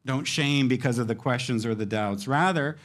Don't 0.05 0.23
shame 0.23 0.69
because 0.69 0.97
of 0.97 1.09
the 1.09 1.13
questions 1.13 1.65
or 1.65 1.75
the 1.75 1.85
doubts. 1.85 2.29
Rather, 2.29 2.77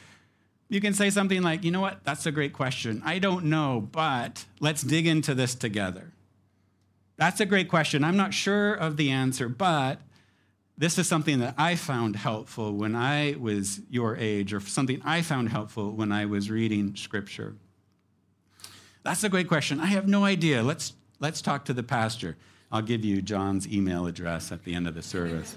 you 0.67 0.81
can 0.81 0.93
say 0.93 1.09
something 1.09 1.41
like, 1.41 1.63
you 1.63 1.71
know 1.71 1.79
what, 1.79 2.03
that's 2.03 2.25
a 2.25 2.31
great 2.33 2.51
question. 2.51 3.01
I 3.05 3.19
don't 3.19 3.45
know, 3.45 3.87
but 3.89 4.43
let's 4.59 4.81
dig 4.81 5.07
into 5.07 5.33
this 5.33 5.55
together. 5.55 6.11
That's 7.15 7.39
a 7.39 7.45
great 7.45 7.69
question. 7.69 8.03
I'm 8.03 8.17
not 8.17 8.33
sure 8.33 8.73
of 8.73 8.97
the 8.97 9.11
answer, 9.11 9.47
but 9.47 10.01
this 10.77 10.97
is 10.97 11.07
something 11.07 11.39
that 11.39 11.55
I 11.57 11.77
found 11.77 12.17
helpful 12.17 12.73
when 12.73 12.97
I 12.97 13.37
was 13.39 13.79
your 13.89 14.17
age, 14.17 14.53
or 14.53 14.59
something 14.59 15.01
I 15.05 15.21
found 15.21 15.47
helpful 15.47 15.91
when 15.91 16.11
I 16.11 16.25
was 16.25 16.51
reading 16.51 16.97
scripture. 16.97 17.55
That's 19.07 19.23
a 19.23 19.29
great 19.29 19.47
question. 19.47 19.79
I 19.79 19.85
have 19.85 20.05
no 20.05 20.25
idea. 20.25 20.61
Let's, 20.61 20.91
let's 21.21 21.41
talk 21.41 21.63
to 21.65 21.73
the 21.73 21.81
pastor. 21.81 22.35
I'll 22.73 22.81
give 22.81 23.05
you 23.05 23.21
John's 23.21 23.65
email 23.65 24.05
address 24.05 24.51
at 24.51 24.65
the 24.65 24.73
end 24.75 24.85
of 24.85 24.95
the 24.95 25.01
service. 25.01 25.55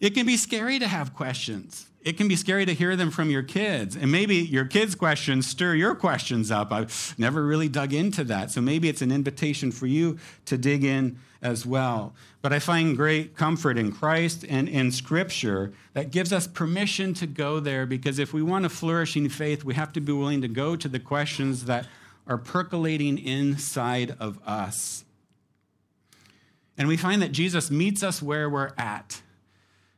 it 0.00 0.14
can 0.14 0.26
be 0.26 0.36
scary 0.36 0.80
to 0.80 0.88
have 0.88 1.14
questions. 1.14 1.86
It 2.04 2.16
can 2.16 2.26
be 2.26 2.36
scary 2.36 2.66
to 2.66 2.74
hear 2.74 2.96
them 2.96 3.10
from 3.10 3.30
your 3.30 3.42
kids. 3.42 3.94
And 3.94 4.10
maybe 4.10 4.36
your 4.36 4.64
kids' 4.64 4.94
questions 4.94 5.46
stir 5.46 5.74
your 5.74 5.94
questions 5.94 6.50
up. 6.50 6.72
I've 6.72 7.14
never 7.16 7.44
really 7.44 7.68
dug 7.68 7.92
into 7.92 8.24
that. 8.24 8.50
So 8.50 8.60
maybe 8.60 8.88
it's 8.88 9.02
an 9.02 9.12
invitation 9.12 9.70
for 9.70 9.86
you 9.86 10.18
to 10.46 10.58
dig 10.58 10.82
in 10.82 11.18
as 11.40 11.64
well. 11.64 12.14
But 12.40 12.52
I 12.52 12.58
find 12.58 12.96
great 12.96 13.36
comfort 13.36 13.78
in 13.78 13.92
Christ 13.92 14.44
and 14.48 14.68
in 14.68 14.90
Scripture 14.90 15.72
that 15.94 16.10
gives 16.10 16.32
us 16.32 16.46
permission 16.46 17.14
to 17.14 17.26
go 17.26 17.60
there 17.60 17.86
because 17.86 18.18
if 18.18 18.32
we 18.32 18.42
want 18.42 18.64
a 18.64 18.68
flourishing 18.68 19.28
faith, 19.28 19.64
we 19.64 19.74
have 19.74 19.92
to 19.92 20.00
be 20.00 20.12
willing 20.12 20.40
to 20.42 20.48
go 20.48 20.74
to 20.74 20.88
the 20.88 21.00
questions 21.00 21.66
that 21.66 21.86
are 22.26 22.38
percolating 22.38 23.18
inside 23.18 24.16
of 24.18 24.38
us. 24.46 25.04
And 26.78 26.88
we 26.88 26.96
find 26.96 27.22
that 27.22 27.32
Jesus 27.32 27.70
meets 27.70 28.02
us 28.02 28.22
where 28.22 28.48
we're 28.48 28.72
at. 28.78 29.22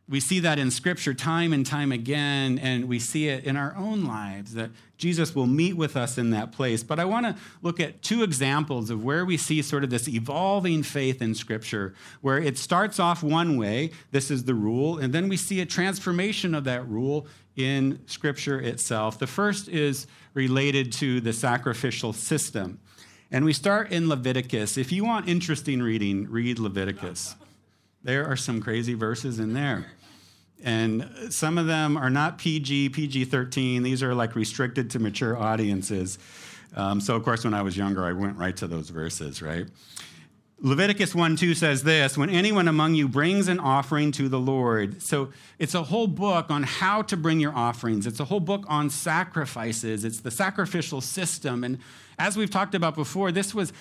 We 0.07 0.21
see 0.21 0.41
that 0.41 0.59
in 0.59 0.71
Scripture 0.71 1.15
time 1.15 1.55
and 1.55 1.65
time 1.65 1.91
again, 1.91 2.59
and 2.59 2.89
we 2.89 2.99
see 2.99 3.29
it 3.29 3.45
in 3.45 3.57
our 3.57 3.75
own 3.75 4.05
lives 4.05 4.53
that 4.53 4.71
Jesus 4.99 5.35
will 5.35 5.47
meet 5.47 5.79
with 5.79 5.97
us 5.97 6.19
in 6.19 6.31
that 6.31 6.53
place. 6.53 6.83
But 6.83 7.01
I 7.01 7.07
want 7.07 7.25
to 7.25 7.37
look 7.63 7.81
at 7.81 8.03
two 8.03 8.23
examples 8.23 8.91
of 8.91 9.03
where 9.03 9.25
we 9.25 9.39
see 9.39 9.63
sort 9.63 9.83
of 9.83 9.89
this 9.89 10.07
evolving 10.07 10.83
faith 10.83 11.23
in 11.23 11.35
Scripture, 11.35 11.95
where 12.21 12.37
it 12.37 12.59
starts 12.59 13.01
off 13.01 13.23
one 13.23 13.57
way, 13.57 13.93
this 14.11 14.31
is 14.31 14.45
the 14.45 14.55
rule, 14.55 14.99
and 14.99 15.15
then 15.15 15.27
we 15.27 15.39
see 15.39 15.63
a 15.63 15.67
transformation 15.67 16.55
of 16.55 16.65
that 16.65 16.87
rule 16.87 17.27
in 17.57 17.99
Scripture 18.07 18.61
itself. 18.61 19.19
The 19.19 19.27
first 19.27 19.69
is 19.69 20.07
related 20.35 20.93
to 20.95 21.23
the 21.23 21.33
sacrificial 21.33 22.13
system. 22.13 22.79
And 23.31 23.45
we 23.45 23.55
start 23.55 23.91
in 23.91 24.11
Leviticus. 24.11 24.77
If 24.77 24.93
you 24.93 25.05
want 25.05 25.29
interesting 25.29 25.81
reading, 25.81 26.31
read 26.31 26.59
Leviticus. 26.59 27.37
There 28.05 28.27
are 28.27 28.37
some 28.37 28.61
crazy 28.61 28.93
verses 28.93 29.39
in 29.39 29.55
there. 29.55 29.87
And 30.63 31.09
some 31.31 31.59
of 31.59 31.67
them 31.67 31.97
are 31.97 32.11
not 32.11 32.39
PG, 32.39 32.91
PG 32.91 33.25
13. 33.25 33.83
These 33.83 34.03
are 34.03 34.15
like 34.15 34.37
restricted 34.37 34.91
to 34.91 34.99
mature 34.99 35.37
audiences. 35.37 36.19
Um, 36.77 37.01
so, 37.01 37.17
of 37.17 37.25
course, 37.25 37.45
when 37.45 37.55
I 37.55 37.63
was 37.63 37.77
younger, 37.77 38.05
I 38.05 38.13
went 38.13 38.37
right 38.37 38.57
to 38.59 38.67
those 38.67 38.91
verses, 38.91 39.41
right? 39.41 39.67
Leviticus 40.61 41.15
1 41.15 41.37
2 41.37 41.55
says 41.55 41.83
this 41.83 42.17
When 42.17 42.31
anyone 42.31 42.69
among 42.69 42.95
you 42.95 43.09
brings 43.09 43.49
an 43.49 43.59
offering 43.59 44.13
to 44.13 44.29
the 44.29 44.39
Lord. 44.39 45.03
So 45.03 45.31
it's 45.59 45.75
a 45.75 45.83
whole 45.83 46.07
book 46.07 46.51
on 46.51 46.63
how 46.63 47.03
to 47.03 47.17
bring 47.17 47.41
your 47.41 47.55
offerings. 47.55 48.07
It's 48.07 48.21
a 48.21 48.25
whole 48.25 48.41
book 48.41 48.65
on 48.69 48.89
sacrifices. 48.91 50.05
It's 50.05 50.21
the 50.21 50.31
sacrificial 50.31 51.01
system. 51.01 51.65
And 51.65 51.79
as 52.19 52.37
we've 52.37 52.51
talked 52.51 52.75
about 52.75 52.95
before, 52.95 53.33
this 53.33 53.55
was 53.55 53.73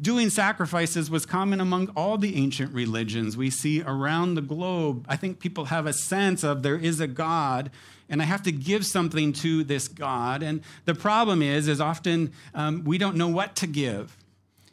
Doing 0.00 0.30
sacrifices 0.30 1.10
was 1.10 1.26
common 1.26 1.60
among 1.60 1.88
all 1.96 2.18
the 2.18 2.36
ancient 2.36 2.72
religions 2.72 3.36
we 3.36 3.50
see 3.50 3.82
around 3.82 4.36
the 4.36 4.40
globe. 4.40 5.04
I 5.08 5.16
think 5.16 5.40
people 5.40 5.66
have 5.66 5.86
a 5.86 5.92
sense 5.92 6.44
of 6.44 6.62
there 6.62 6.76
is 6.76 7.00
a 7.00 7.08
God, 7.08 7.72
and 8.08 8.22
I 8.22 8.24
have 8.24 8.44
to 8.44 8.52
give 8.52 8.86
something 8.86 9.32
to 9.34 9.64
this 9.64 9.88
God. 9.88 10.44
And 10.44 10.62
the 10.84 10.94
problem 10.94 11.42
is, 11.42 11.66
is 11.66 11.80
often 11.80 12.32
um, 12.54 12.84
we 12.84 12.96
don't 12.96 13.16
know 13.16 13.26
what 13.26 13.56
to 13.56 13.66
give. 13.66 14.16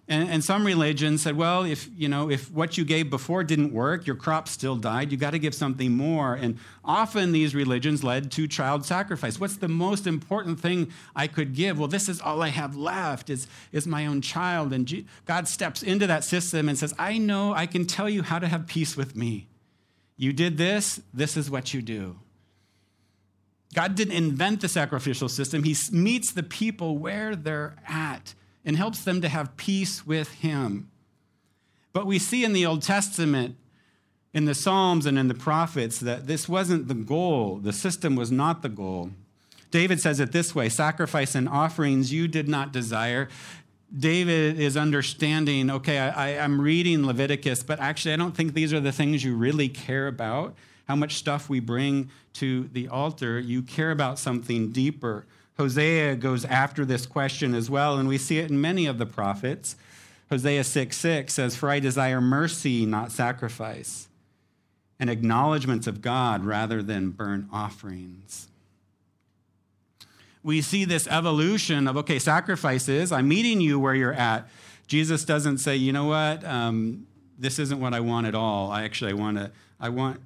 And, 0.07 0.29
and, 0.29 0.43
some 0.43 0.65
religions 0.65 1.23
said, 1.23 1.35
well, 1.35 1.63
if 1.63 1.89
you 1.97 2.07
know, 2.07 2.29
if 2.29 2.51
what 2.51 2.77
you 2.77 2.85
gave 2.85 3.09
before 3.09 3.43
didn't 3.43 3.73
work, 3.73 4.05
your 4.05 4.15
crop 4.15 4.47
still 4.47 4.75
died. 4.75 5.11
You 5.11 5.17
got 5.17 5.31
to 5.31 5.39
give 5.39 5.55
something 5.55 5.91
more. 5.91 6.35
And 6.35 6.59
often 6.83 7.31
these 7.31 7.55
religions 7.55 8.03
led 8.03 8.31
to 8.33 8.47
child 8.47 8.85
sacrifice. 8.85 9.39
What's 9.39 9.57
the 9.57 9.67
most 9.67 10.05
important 10.05 10.59
thing 10.59 10.91
I 11.15 11.25
could 11.25 11.55
give? 11.55 11.79
Well, 11.79 11.87
this 11.87 12.07
is 12.07 12.21
all 12.21 12.43
I 12.43 12.49
have 12.49 12.75
left 12.75 13.31
is, 13.31 13.47
is 13.71 13.87
my 13.87 14.05
own 14.05 14.21
child. 14.21 14.73
And 14.73 15.07
God 15.25 15.47
steps 15.47 15.81
into 15.81 16.05
that 16.05 16.23
system 16.23 16.69
and 16.69 16.77
says, 16.77 16.93
I 16.99 17.17
know 17.17 17.53
I 17.53 17.65
can 17.65 17.87
tell 17.87 18.07
you 18.07 18.21
how 18.21 18.37
to 18.37 18.47
have 18.47 18.67
peace 18.67 18.95
with 18.95 19.15
me. 19.15 19.47
You 20.17 20.33
did 20.33 20.57
this, 20.57 21.01
this 21.15 21.35
is 21.35 21.49
what 21.49 21.73
you 21.73 21.81
do. 21.81 22.19
God 23.73 23.95
didn't 23.95 24.13
invent 24.13 24.61
the 24.61 24.69
sacrificial 24.69 25.29
system. 25.29 25.63
He 25.63 25.75
meets 25.91 26.31
the 26.31 26.43
people 26.43 26.99
where 26.99 27.35
they're 27.35 27.75
at 27.87 28.35
and 28.65 28.75
helps 28.75 29.03
them 29.03 29.21
to 29.21 29.29
have 29.29 29.55
peace 29.55 30.05
with 30.05 30.29
Him. 30.33 30.89
But 31.93 32.05
we 32.05 32.19
see 32.19 32.43
in 32.43 32.51
the 32.51 32.65
Old 32.65 32.81
Testament, 32.81 33.55
in 34.33 34.45
the 34.45 34.55
Psalms 34.55 35.05
and 35.05 35.17
in 35.17 35.29
the 35.29 35.35
prophets, 35.35 35.99
that 35.99 36.27
this 36.27 36.49
wasn't 36.49 36.89
the 36.89 36.93
goal. 36.93 37.57
The 37.57 37.71
system 37.71 38.15
was 38.15 38.31
not 38.31 38.61
the 38.61 38.69
goal. 38.69 39.11
David 39.71 40.01
says 40.01 40.19
it 40.19 40.31
this 40.31 40.53
way 40.55 40.69
sacrifice 40.69 41.35
and 41.35 41.47
offerings 41.47 42.11
you 42.11 42.27
did 42.27 42.49
not 42.49 42.71
desire. 42.71 43.29
David 43.97 44.59
is 44.59 44.75
understanding, 44.75 45.69
okay, 45.69 45.99
I, 45.99 46.29
am 46.29 46.59
reading 46.59 47.05
Leviticus, 47.05 47.63
but 47.63 47.79
actually, 47.79 48.13
I 48.13 48.17
don't 48.17 48.35
think 48.35 48.53
these 48.53 48.73
are 48.73 48.79
the 48.79 48.91
things 48.91 49.23
you 49.23 49.35
really 49.35 49.69
care 49.69 50.07
about. 50.07 50.55
how 50.87 50.95
much 50.95 51.15
stuff 51.15 51.49
we 51.49 51.59
bring 51.59 52.09
to 52.33 52.69
the 52.73 52.87
altar. 52.89 53.39
You 53.39 53.61
care 53.61 53.91
about 53.91 54.19
something 54.19 54.71
deeper. 54.71 55.25
Hosea 55.57 56.17
goes 56.17 56.43
after 56.45 56.83
this 56.83 57.05
question 57.05 57.53
as 57.53 57.69
well, 57.69 57.97
and 57.97 58.07
we 58.07 58.17
see 58.17 58.39
it 58.39 58.49
in 58.49 58.59
many 58.59 58.85
of 58.85 58.97
the 58.97 59.05
prophets. 59.05 59.75
Hosea 60.29 60.63
6 60.63 60.97
6 60.97 61.33
says, 61.33 61.55
For 61.55 61.69
I 61.69 61.79
desire 61.79 62.19
mercy, 62.19 62.85
not 62.85 63.11
sacrifice, 63.11 64.07
and 64.99 65.09
acknowledgments 65.09 65.87
of 65.87 66.01
God 66.01 66.43
rather 66.43 66.83
than 66.83 67.11
burnt 67.11 67.47
offerings. 67.53 68.47
We 70.43 70.61
see 70.61 70.85
this 70.85 71.07
evolution 71.07 71.87
of, 71.87 71.97
okay, 71.97 72.19
sacrifices, 72.19 73.11
I'm 73.11 73.27
meeting 73.27 73.61
you 73.61 73.79
where 73.79 73.95
you're 73.95 74.13
at. 74.13 74.47
Jesus 74.87 75.25
doesn't 75.25 75.57
say, 75.59 75.75
you 75.75 75.91
know 75.91 76.05
what, 76.05 76.43
um, 76.43 77.07
this 77.39 77.59
isn't 77.59 77.79
what 77.79 77.93
I 77.93 77.99
want 78.01 78.27
at 78.27 78.35
all. 78.35 78.71
I 78.71 78.83
actually 78.83 79.11
I 79.11 79.15
want 79.15 79.37
to, 79.37 79.51
I 79.79 79.89
want 79.89 80.21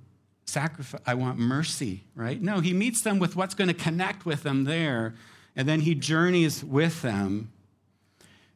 sacrifice, 0.50 1.02
I 1.06 1.14
want 1.14 1.38
mercy, 1.38 2.04
right? 2.16 2.42
No, 2.42 2.60
he 2.60 2.74
meets 2.74 3.02
them 3.02 3.20
with 3.20 3.36
what's 3.36 3.54
going 3.54 3.68
to 3.68 3.74
connect 3.74 4.26
with 4.26 4.44
them 4.44 4.64
there, 4.64 5.16
and 5.56 5.68
then 5.68 5.82
he 5.82 5.96
journeys 5.96 6.64
with 6.64 7.02
them. 7.02 7.52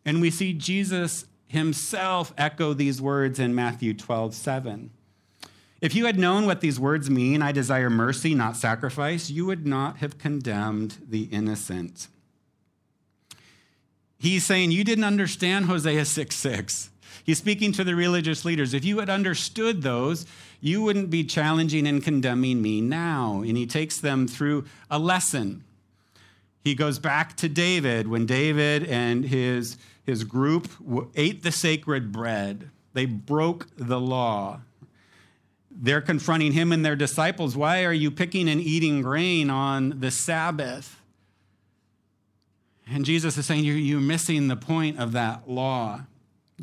And 0.05 0.21
we 0.21 0.29
see 0.29 0.53
Jesus 0.53 1.25
himself 1.47 2.33
echo 2.37 2.73
these 2.73 3.01
words 3.01 3.39
in 3.39 3.55
Matthew 3.55 3.93
12, 3.93 4.33
7. 4.33 4.89
If 5.81 5.93
you 5.93 6.05
had 6.05 6.17
known 6.17 6.45
what 6.45 6.61
these 6.61 6.79
words 6.79 7.09
mean, 7.09 7.41
I 7.41 7.51
desire 7.51 7.89
mercy, 7.89 8.33
not 8.33 8.55
sacrifice, 8.55 9.29
you 9.29 9.45
would 9.45 9.67
not 9.67 9.97
have 9.97 10.17
condemned 10.17 10.97
the 11.07 11.23
innocent. 11.23 12.07
He's 14.17 14.45
saying, 14.45 14.71
You 14.71 14.85
didn't 14.85 15.03
understand 15.03 15.65
Hosea 15.65 16.05
6 16.05 16.33
6. 16.33 16.89
He's 17.23 17.37
speaking 17.37 17.71
to 17.73 17.83
the 17.83 17.95
religious 17.95 18.43
leaders. 18.43 18.73
If 18.73 18.83
you 18.83 18.99
had 18.99 19.09
understood 19.09 19.81
those, 19.81 20.25
you 20.59 20.81
wouldn't 20.81 21.09
be 21.09 21.23
challenging 21.23 21.87
and 21.87 22.03
condemning 22.03 22.61
me 22.61 22.81
now. 22.81 23.43
And 23.45 23.55
he 23.55 23.65
takes 23.65 23.97
them 23.97 24.27
through 24.27 24.65
a 24.91 24.99
lesson. 24.99 25.63
He 26.63 26.75
goes 26.75 26.99
back 26.99 27.35
to 27.37 27.49
David 27.49 28.07
when 28.07 28.25
David 28.25 28.85
and 28.85 29.25
his, 29.25 29.77
his 30.05 30.23
group 30.23 30.69
ate 31.15 31.43
the 31.43 31.51
sacred 31.51 32.11
bread, 32.11 32.69
they 32.93 33.05
broke 33.05 33.67
the 33.77 33.99
law. 33.99 34.61
They're 35.71 36.01
confronting 36.01 36.51
him 36.51 36.71
and 36.71 36.85
their 36.85 36.95
disciples. 36.95 37.57
Why 37.57 37.83
are 37.83 37.93
you 37.93 38.11
picking 38.11 38.47
and 38.47 38.61
eating 38.61 39.01
grain 39.01 39.49
on 39.49 39.99
the 39.99 40.11
Sabbath? 40.11 41.01
And 42.87 43.05
Jesus 43.05 43.37
is 43.37 43.45
saying, 43.45 43.63
You're 43.65 43.99
missing 43.99 44.47
the 44.47 44.55
point 44.55 44.99
of 44.99 45.13
that 45.13 45.49
law. 45.49 46.01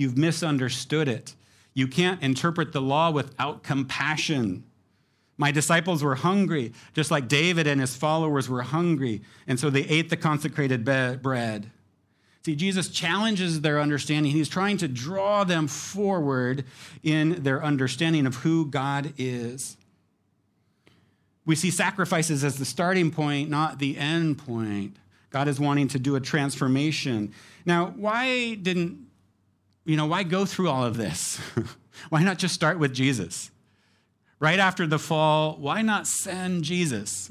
You've 0.00 0.16
misunderstood 0.16 1.08
it. 1.08 1.34
You 1.74 1.86
can't 1.86 2.22
interpret 2.22 2.72
the 2.72 2.80
law 2.80 3.10
without 3.10 3.62
compassion. 3.62 4.64
My 5.36 5.50
disciples 5.50 6.02
were 6.02 6.14
hungry, 6.14 6.72
just 6.94 7.10
like 7.10 7.28
David 7.28 7.66
and 7.66 7.82
his 7.82 7.94
followers 7.94 8.48
were 8.48 8.62
hungry, 8.62 9.20
and 9.46 9.60
so 9.60 9.68
they 9.68 9.82
ate 9.82 10.08
the 10.08 10.16
consecrated 10.16 10.86
bread. 10.86 11.70
See, 12.46 12.56
Jesus 12.56 12.88
challenges 12.88 13.60
their 13.60 13.78
understanding. 13.78 14.32
He's 14.32 14.48
trying 14.48 14.78
to 14.78 14.88
draw 14.88 15.44
them 15.44 15.66
forward 15.66 16.64
in 17.02 17.42
their 17.42 17.62
understanding 17.62 18.24
of 18.24 18.36
who 18.36 18.64
God 18.70 19.12
is. 19.18 19.76
We 21.44 21.56
see 21.56 21.70
sacrifices 21.70 22.42
as 22.42 22.56
the 22.56 22.64
starting 22.64 23.10
point, 23.10 23.50
not 23.50 23.78
the 23.78 23.98
end 23.98 24.38
point. 24.38 24.96
God 25.28 25.46
is 25.46 25.60
wanting 25.60 25.88
to 25.88 25.98
do 25.98 26.16
a 26.16 26.20
transformation. 26.20 27.34
Now, 27.66 27.92
why 27.96 28.54
didn't 28.54 29.09
you 29.84 29.96
know, 29.96 30.06
why 30.06 30.22
go 30.22 30.44
through 30.44 30.68
all 30.68 30.84
of 30.84 30.96
this? 30.96 31.40
why 32.08 32.22
not 32.22 32.38
just 32.38 32.54
start 32.54 32.78
with 32.78 32.92
Jesus? 32.92 33.50
Right 34.38 34.58
after 34.58 34.86
the 34.86 34.98
fall, 34.98 35.56
why 35.58 35.82
not 35.82 36.06
send 36.06 36.64
Jesus? 36.64 37.30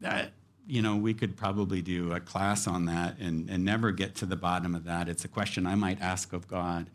That, 0.00 0.32
you 0.66 0.82
know, 0.82 0.96
we 0.96 1.14
could 1.14 1.36
probably 1.36 1.82
do 1.82 2.12
a 2.12 2.20
class 2.20 2.66
on 2.66 2.86
that 2.86 3.18
and, 3.18 3.48
and 3.50 3.64
never 3.64 3.92
get 3.92 4.14
to 4.16 4.26
the 4.26 4.36
bottom 4.36 4.74
of 4.74 4.84
that. 4.84 5.08
It's 5.08 5.24
a 5.24 5.28
question 5.28 5.66
I 5.66 5.74
might 5.74 6.00
ask 6.00 6.32
of 6.32 6.48
God. 6.48 6.88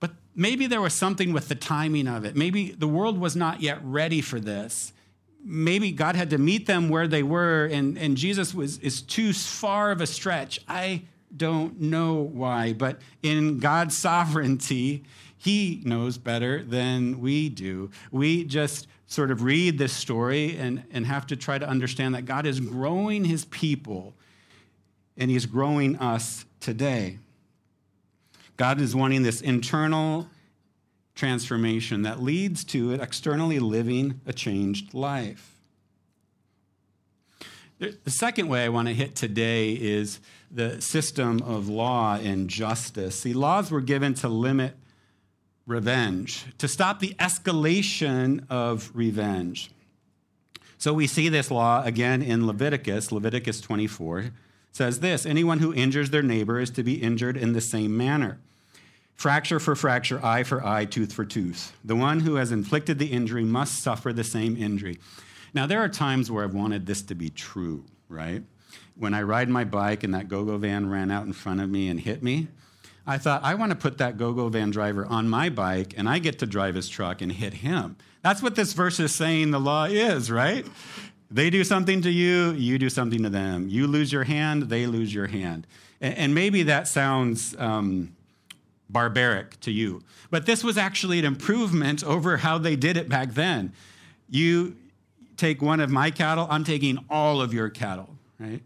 But 0.00 0.12
maybe 0.34 0.66
there 0.66 0.80
was 0.80 0.94
something 0.94 1.32
with 1.32 1.48
the 1.48 1.54
timing 1.54 2.06
of 2.06 2.24
it. 2.24 2.36
Maybe 2.36 2.70
the 2.70 2.88
world 2.88 3.18
was 3.18 3.34
not 3.34 3.60
yet 3.60 3.80
ready 3.82 4.20
for 4.20 4.38
this. 4.38 4.92
Maybe 5.44 5.92
God 5.92 6.14
had 6.14 6.30
to 6.30 6.38
meet 6.38 6.66
them 6.66 6.88
where 6.88 7.08
they 7.08 7.22
were, 7.22 7.66
and, 7.66 7.96
and 7.96 8.16
Jesus 8.16 8.52
was 8.52 8.78
is 8.78 9.00
too 9.02 9.32
far 9.32 9.92
of 9.92 10.00
a 10.00 10.06
stretch. 10.06 10.60
I 10.68 11.02
don't 11.36 11.80
know 11.80 12.14
why, 12.14 12.72
but 12.72 13.00
in 13.22 13.58
God's 13.58 13.96
sovereignty, 13.96 15.04
He 15.36 15.82
knows 15.84 16.18
better 16.18 16.62
than 16.62 17.20
we 17.20 17.48
do. 17.48 17.90
We 18.10 18.44
just 18.44 18.86
sort 19.06 19.30
of 19.30 19.42
read 19.42 19.78
this 19.78 19.92
story 19.92 20.56
and, 20.56 20.84
and 20.90 21.06
have 21.06 21.26
to 21.28 21.36
try 21.36 21.58
to 21.58 21.68
understand 21.68 22.14
that 22.14 22.26
God 22.26 22.46
is 22.46 22.60
growing 22.60 23.24
His 23.24 23.44
people 23.46 24.14
and 25.16 25.30
He's 25.30 25.46
growing 25.46 25.96
us 25.96 26.44
today. 26.60 27.18
God 28.56 28.80
is 28.80 28.94
wanting 28.94 29.22
this 29.22 29.40
internal 29.40 30.28
transformation 31.14 32.02
that 32.02 32.22
leads 32.22 32.64
to 32.64 32.92
it 32.92 33.00
externally 33.00 33.58
living 33.58 34.20
a 34.26 34.32
changed 34.32 34.94
life. 34.94 35.57
The 37.78 38.10
second 38.10 38.48
way 38.48 38.64
I 38.64 38.70
want 38.70 38.88
to 38.88 38.94
hit 38.94 39.14
today 39.14 39.72
is 39.72 40.18
the 40.50 40.80
system 40.80 41.40
of 41.42 41.68
law 41.68 42.16
and 42.16 42.50
justice. 42.50 43.20
See, 43.20 43.32
laws 43.32 43.70
were 43.70 43.80
given 43.80 44.14
to 44.14 44.28
limit 44.28 44.74
revenge, 45.66 46.46
to 46.58 46.66
stop 46.66 46.98
the 46.98 47.14
escalation 47.20 48.44
of 48.50 48.90
revenge. 48.94 49.70
So 50.78 50.92
we 50.92 51.06
see 51.06 51.28
this 51.28 51.50
law 51.50 51.84
again 51.84 52.22
in 52.22 52.46
Leviticus, 52.46 53.12
Leviticus 53.12 53.60
24 53.60 54.32
says 54.72 55.00
this 55.00 55.26
anyone 55.26 55.58
who 55.58 55.74
injures 55.74 56.10
their 56.10 56.22
neighbor 56.22 56.60
is 56.60 56.70
to 56.70 56.82
be 56.82 57.02
injured 57.02 57.36
in 57.36 57.52
the 57.52 57.60
same 57.60 57.96
manner. 57.96 58.38
Fracture 59.14 59.58
for 59.58 59.74
fracture, 59.74 60.24
eye 60.24 60.44
for 60.44 60.64
eye, 60.64 60.84
tooth 60.84 61.12
for 61.12 61.24
tooth. 61.24 61.72
The 61.84 61.96
one 61.96 62.20
who 62.20 62.36
has 62.36 62.52
inflicted 62.52 63.00
the 63.00 63.12
injury 63.12 63.44
must 63.44 63.82
suffer 63.82 64.12
the 64.12 64.22
same 64.22 64.56
injury. 64.56 64.98
Now, 65.54 65.66
there 65.66 65.80
are 65.80 65.88
times 65.88 66.30
where 66.30 66.44
I've 66.44 66.54
wanted 66.54 66.86
this 66.86 67.02
to 67.02 67.14
be 67.14 67.30
true, 67.30 67.84
right? 68.08 68.42
When 68.96 69.14
I 69.14 69.22
ride 69.22 69.48
my 69.48 69.64
bike 69.64 70.04
and 70.04 70.14
that 70.14 70.28
GoGoVan 70.28 70.90
ran 70.90 71.10
out 71.10 71.26
in 71.26 71.32
front 71.32 71.60
of 71.60 71.70
me 71.70 71.88
and 71.88 71.98
hit 72.00 72.22
me, 72.22 72.48
I 73.06 73.16
thought, 73.16 73.42
I 73.42 73.54
want 73.54 73.70
to 73.70 73.76
put 73.76 73.98
that 73.98 74.18
GoGoVan 74.18 74.70
driver 74.70 75.06
on 75.06 75.28
my 75.28 75.48
bike 75.48 75.94
and 75.96 76.08
I 76.08 76.18
get 76.18 76.38
to 76.40 76.46
drive 76.46 76.74
his 76.74 76.88
truck 76.88 77.22
and 77.22 77.32
hit 77.32 77.54
him. 77.54 77.96
That's 78.22 78.42
what 78.42 78.54
this 78.54 78.74
verse 78.74 79.00
is 79.00 79.14
saying 79.14 79.50
the 79.50 79.58
law 79.60 79.84
is, 79.84 80.30
right? 80.30 80.66
They 81.30 81.48
do 81.48 81.64
something 81.64 82.02
to 82.02 82.10
you, 82.10 82.52
you 82.52 82.78
do 82.78 82.90
something 82.90 83.22
to 83.22 83.30
them. 83.30 83.68
You 83.68 83.86
lose 83.86 84.12
your 84.12 84.24
hand, 84.24 84.64
they 84.64 84.86
lose 84.86 85.12
your 85.14 85.26
hand. 85.26 85.66
And 86.00 86.34
maybe 86.34 86.64
that 86.64 86.86
sounds 86.86 87.56
um, 87.58 88.14
barbaric 88.88 89.58
to 89.60 89.70
you, 89.70 90.02
but 90.30 90.46
this 90.46 90.62
was 90.62 90.78
actually 90.78 91.18
an 91.18 91.24
improvement 91.24 92.04
over 92.04 92.38
how 92.38 92.58
they 92.58 92.76
did 92.76 92.96
it 92.96 93.08
back 93.08 93.34
then. 93.34 93.72
You, 94.30 94.76
take 95.38 95.62
one 95.62 95.80
of 95.80 95.88
my 95.88 96.10
cattle, 96.10 96.46
I'm 96.50 96.64
taking 96.64 96.98
all 97.08 97.40
of 97.40 97.54
your 97.54 97.70
cattle, 97.70 98.10
right? 98.38 98.60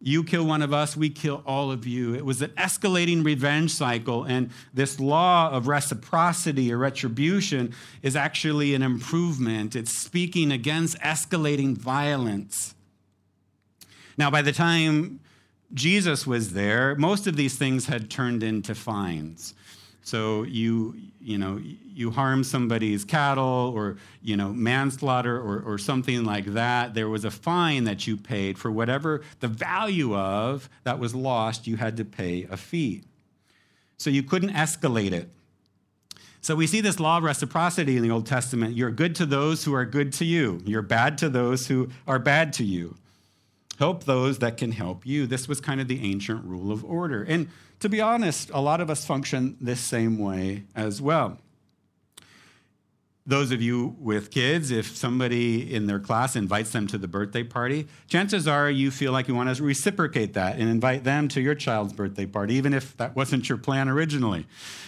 You 0.00 0.24
kill 0.24 0.44
one 0.44 0.62
of 0.62 0.72
us, 0.72 0.96
we 0.96 1.10
kill 1.10 1.44
all 1.46 1.70
of 1.70 1.86
you. 1.86 2.14
It 2.14 2.24
was 2.24 2.42
an 2.42 2.50
escalating 2.58 3.24
revenge 3.24 3.70
cycle, 3.70 4.24
and 4.24 4.50
this 4.74 4.98
law 4.98 5.50
of 5.50 5.68
reciprocity 5.68 6.72
or 6.72 6.78
retribution 6.78 7.72
is 8.02 8.16
actually 8.16 8.74
an 8.74 8.82
improvement. 8.82 9.76
It's 9.76 9.92
speaking 9.92 10.50
against 10.50 10.98
escalating 10.98 11.76
violence. 11.76 12.74
Now, 14.18 14.28
by 14.28 14.42
the 14.42 14.52
time 14.52 15.20
Jesus 15.72 16.26
was 16.26 16.52
there, 16.52 16.96
most 16.96 17.28
of 17.28 17.36
these 17.36 17.56
things 17.56 17.86
had 17.86 18.10
turned 18.10 18.42
into 18.42 18.74
fines. 18.74 19.54
So 20.02 20.42
you, 20.42 20.96
you 21.20 21.38
know, 21.38 21.60
you 21.62 22.10
harm 22.10 22.42
somebody's 22.42 23.04
cattle 23.04 23.72
or, 23.74 23.96
you 24.20 24.36
know, 24.36 24.52
manslaughter 24.52 25.36
or, 25.36 25.60
or 25.60 25.78
something 25.78 26.24
like 26.24 26.46
that. 26.46 26.94
There 26.94 27.08
was 27.08 27.24
a 27.24 27.30
fine 27.30 27.84
that 27.84 28.06
you 28.06 28.16
paid 28.16 28.58
for 28.58 28.70
whatever 28.70 29.22
the 29.40 29.48
value 29.48 30.16
of 30.16 30.68
that 30.84 30.98
was 30.98 31.14
lost, 31.14 31.66
you 31.66 31.76
had 31.76 31.96
to 31.98 32.04
pay 32.04 32.44
a 32.50 32.56
fee. 32.56 33.02
So 33.96 34.10
you 34.10 34.24
couldn't 34.24 34.50
escalate 34.50 35.12
it. 35.12 35.30
So 36.40 36.56
we 36.56 36.66
see 36.66 36.80
this 36.80 36.98
law 36.98 37.18
of 37.18 37.22
reciprocity 37.22 37.96
in 37.96 38.02
the 38.02 38.10
Old 38.10 38.26
Testament. 38.26 38.76
You're 38.76 38.90
good 38.90 39.14
to 39.16 39.26
those 39.26 39.64
who 39.64 39.74
are 39.74 39.84
good 39.84 40.12
to 40.14 40.24
you. 40.24 40.60
You're 40.64 40.82
bad 40.82 41.16
to 41.18 41.28
those 41.28 41.68
who 41.68 41.88
are 42.08 42.18
bad 42.18 42.52
to 42.54 42.64
you. 42.64 42.96
Help 43.82 44.04
those 44.04 44.38
that 44.38 44.58
can 44.58 44.70
help 44.70 45.04
you. 45.04 45.26
This 45.26 45.48
was 45.48 45.60
kind 45.60 45.80
of 45.80 45.88
the 45.88 46.08
ancient 46.08 46.44
rule 46.44 46.70
of 46.70 46.84
order. 46.84 47.24
And 47.24 47.48
to 47.80 47.88
be 47.88 48.00
honest, 48.00 48.48
a 48.54 48.60
lot 48.60 48.80
of 48.80 48.88
us 48.88 49.04
function 49.04 49.56
this 49.60 49.80
same 49.80 50.18
way 50.18 50.62
as 50.76 51.02
well. 51.02 51.38
those 53.24 53.52
of 53.52 53.62
you 53.62 53.94
with 54.00 54.32
kids, 54.32 54.72
if 54.72 54.96
somebody 54.96 55.72
in 55.72 55.86
their 55.86 56.00
class 56.00 56.34
invites 56.34 56.70
them 56.70 56.88
to 56.88 56.98
the 56.98 57.06
birthday 57.06 57.44
party, 57.44 57.86
chances 58.08 58.48
are 58.48 58.68
you 58.68 58.90
feel 58.90 59.12
like 59.12 59.28
you 59.28 59.34
want 59.34 59.54
to 59.54 59.62
reciprocate 59.62 60.34
that 60.34 60.58
and 60.58 60.68
invite 60.68 61.04
them 61.04 61.28
to 61.28 61.40
your 61.40 61.54
child's 61.54 61.92
birthday 61.92 62.26
party, 62.26 62.54
even 62.54 62.74
if 62.74 62.96
that 62.96 63.14
wasn't 63.14 63.48
your 63.48 63.58
plan 63.58 63.88
originally. 63.88 64.44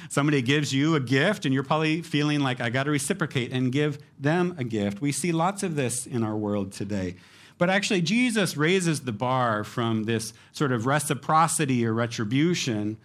Somebody 0.09 0.43
gives 0.43 0.73
you 0.73 0.97
a 0.97 1.01
gift, 1.01 1.45
and 1.45 1.55
you're 1.55 1.63
probably 1.63 2.03
feeling 2.03 2.41
like, 2.41 2.61
I 2.61 2.71
got 2.71 2.85
to 2.85 2.91
reciprocate 2.91 3.53
and 3.53 3.71
give 3.71 3.99
them 4.19 4.57
a 4.59 4.65
gift. 4.65 5.01
We 5.01 5.13
see 5.13 5.31
lots 5.31 5.63
of 5.63 5.77
this 5.77 6.05
in 6.05 6.25
our 6.25 6.37
world 6.37 6.73
today. 6.73 7.15
But 7.57 7.71
actually, 7.71 8.03
Jesus 8.03 8.57
raises 8.57 9.03
the 9.03 9.12
bar 9.12 9.64
from 9.64 10.05
this 10.05 10.33
sort 10.53 10.73
of 10.73 10.87
reciprocity 10.87 11.87
or 11.87 11.95
retribution 11.95 12.97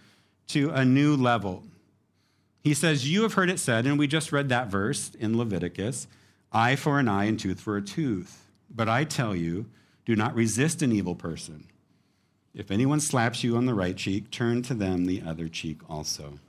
to 0.48 0.70
a 0.70 0.84
new 0.84 1.16
level. 1.16 1.62
He 2.62 2.74
says, 2.74 3.10
You 3.10 3.22
have 3.22 3.34
heard 3.34 3.50
it 3.50 3.60
said, 3.60 3.86
and 3.86 3.98
we 3.98 4.06
just 4.06 4.32
read 4.32 4.48
that 4.48 4.68
verse 4.68 5.12
in 5.14 5.36
Leviticus 5.36 6.06
eye 6.52 6.76
for 6.76 6.98
an 6.98 7.08
eye 7.08 7.24
and 7.24 7.38
tooth 7.38 7.60
for 7.60 7.76
a 7.76 7.82
tooth. 7.82 8.50
But 8.68 8.88
I 8.88 9.04
tell 9.04 9.34
you, 9.36 9.66
do 10.04 10.16
not 10.16 10.34
resist 10.34 10.82
an 10.82 10.92
evil 10.92 11.14
person. 11.14 11.66
If 12.54 12.70
anyone 12.70 13.00
slaps 13.00 13.44
you 13.44 13.56
on 13.56 13.66
the 13.66 13.74
right 13.74 13.96
cheek, 13.96 14.30
turn 14.30 14.62
to 14.62 14.74
them 14.74 15.04
the 15.04 15.22
other 15.22 15.48
cheek 15.48 15.78
also. 15.88 16.40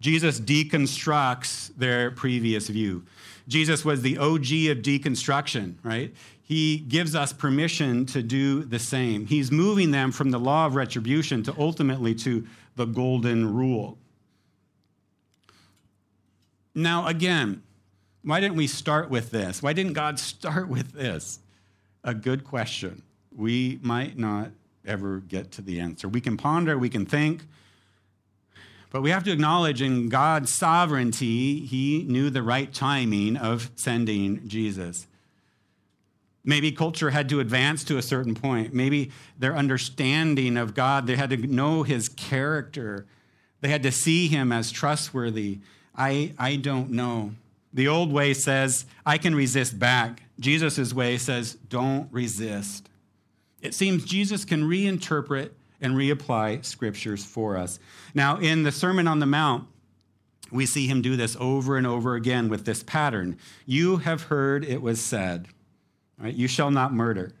Jesus 0.00 0.38
deconstructs 0.38 1.74
their 1.76 2.10
previous 2.10 2.68
view. 2.68 3.04
Jesus 3.48 3.84
was 3.84 4.02
the 4.02 4.18
OG 4.18 4.68
of 4.70 4.78
deconstruction, 4.82 5.74
right? 5.82 6.14
He 6.42 6.78
gives 6.78 7.14
us 7.14 7.32
permission 7.32 8.06
to 8.06 8.22
do 8.22 8.64
the 8.64 8.78
same. 8.78 9.26
He's 9.26 9.50
moving 9.50 9.90
them 9.90 10.12
from 10.12 10.30
the 10.30 10.38
law 10.38 10.66
of 10.66 10.74
retribution 10.74 11.42
to 11.44 11.54
ultimately 11.58 12.14
to 12.16 12.46
the 12.76 12.84
golden 12.84 13.54
rule. 13.54 13.98
Now, 16.74 17.06
again, 17.06 17.62
why 18.22 18.40
didn't 18.40 18.56
we 18.56 18.66
start 18.66 19.08
with 19.08 19.30
this? 19.30 19.62
Why 19.62 19.72
didn't 19.72 19.94
God 19.94 20.18
start 20.18 20.68
with 20.68 20.92
this? 20.92 21.38
A 22.04 22.14
good 22.14 22.44
question. 22.44 23.02
We 23.34 23.78
might 23.82 24.18
not 24.18 24.50
ever 24.84 25.20
get 25.20 25.50
to 25.52 25.62
the 25.62 25.80
answer. 25.80 26.08
We 26.08 26.20
can 26.20 26.36
ponder, 26.36 26.78
we 26.78 26.88
can 26.88 27.06
think, 27.06 27.44
but 28.90 29.02
we 29.02 29.10
have 29.10 29.24
to 29.24 29.32
acknowledge 29.32 29.82
in 29.82 30.08
God's 30.08 30.52
sovereignty, 30.52 31.60
He 31.60 32.04
knew 32.04 32.30
the 32.30 32.42
right 32.42 32.72
timing 32.72 33.36
of 33.36 33.70
sending 33.76 34.46
Jesus. 34.48 35.06
Maybe 36.44 36.70
culture 36.70 37.10
had 37.10 37.28
to 37.30 37.40
advance 37.40 37.82
to 37.84 37.98
a 37.98 38.02
certain 38.02 38.34
point. 38.34 38.72
Maybe 38.72 39.10
their 39.38 39.56
understanding 39.56 40.56
of 40.56 40.74
God, 40.74 41.06
they 41.06 41.16
had 41.16 41.30
to 41.30 41.36
know 41.36 41.82
His 41.82 42.08
character, 42.08 43.06
they 43.60 43.68
had 43.68 43.82
to 43.82 43.92
see 43.92 44.28
Him 44.28 44.52
as 44.52 44.70
trustworthy 44.70 45.58
I, 45.96 46.34
I 46.38 46.56
don't 46.56 46.90
know. 46.90 47.32
The 47.72 47.88
old 47.88 48.12
way 48.12 48.34
says, 48.34 48.86
I 49.04 49.18
can 49.18 49.34
resist 49.34 49.78
back. 49.78 50.22
Jesus' 50.38 50.92
way 50.92 51.16
says, 51.16 51.54
don't 51.68 52.08
resist. 52.12 52.88
It 53.62 53.74
seems 53.74 54.04
Jesus 54.04 54.44
can 54.44 54.64
reinterpret 54.64 55.50
and 55.80 55.94
reapply 55.94 56.64
scriptures 56.64 57.24
for 57.24 57.56
us. 57.56 57.78
Now, 58.14 58.38
in 58.38 58.62
the 58.62 58.72
Sermon 58.72 59.06
on 59.06 59.18
the 59.18 59.26
Mount, 59.26 59.66
we 60.50 60.66
see 60.66 60.86
him 60.86 61.02
do 61.02 61.16
this 61.16 61.36
over 61.40 61.76
and 61.76 61.86
over 61.86 62.14
again 62.14 62.48
with 62.48 62.64
this 62.64 62.82
pattern. 62.82 63.36
You 63.64 63.98
have 63.98 64.24
heard 64.24 64.64
it 64.64 64.80
was 64.80 65.00
said, 65.00 65.48
right? 66.18 66.34
You 66.34 66.48
shall 66.48 66.70
not 66.70 66.92
murder, 66.92 67.32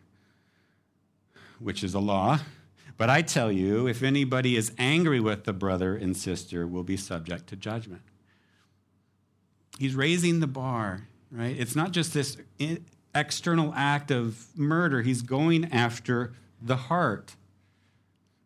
which 1.58 1.84
is 1.84 1.94
a 1.94 2.00
law. 2.00 2.40
But 2.98 3.10
I 3.10 3.22
tell 3.22 3.52
you, 3.52 3.86
if 3.86 4.02
anybody 4.02 4.56
is 4.56 4.72
angry 4.78 5.20
with 5.20 5.44
the 5.44 5.52
brother 5.52 5.94
and 5.94 6.16
sister, 6.16 6.66
will 6.66 6.82
be 6.82 6.96
subject 6.96 7.46
to 7.48 7.56
judgment. 7.56 8.02
He's 9.78 9.94
raising 9.94 10.40
the 10.40 10.46
bar, 10.46 11.06
right? 11.30 11.54
It's 11.58 11.76
not 11.76 11.92
just 11.92 12.14
this 12.14 12.38
external 13.14 13.72
act 13.76 14.10
of 14.10 14.46
murder, 14.56 15.02
he's 15.02 15.22
going 15.22 15.66
after 15.72 16.32
the 16.60 16.76
heart. 16.76 17.36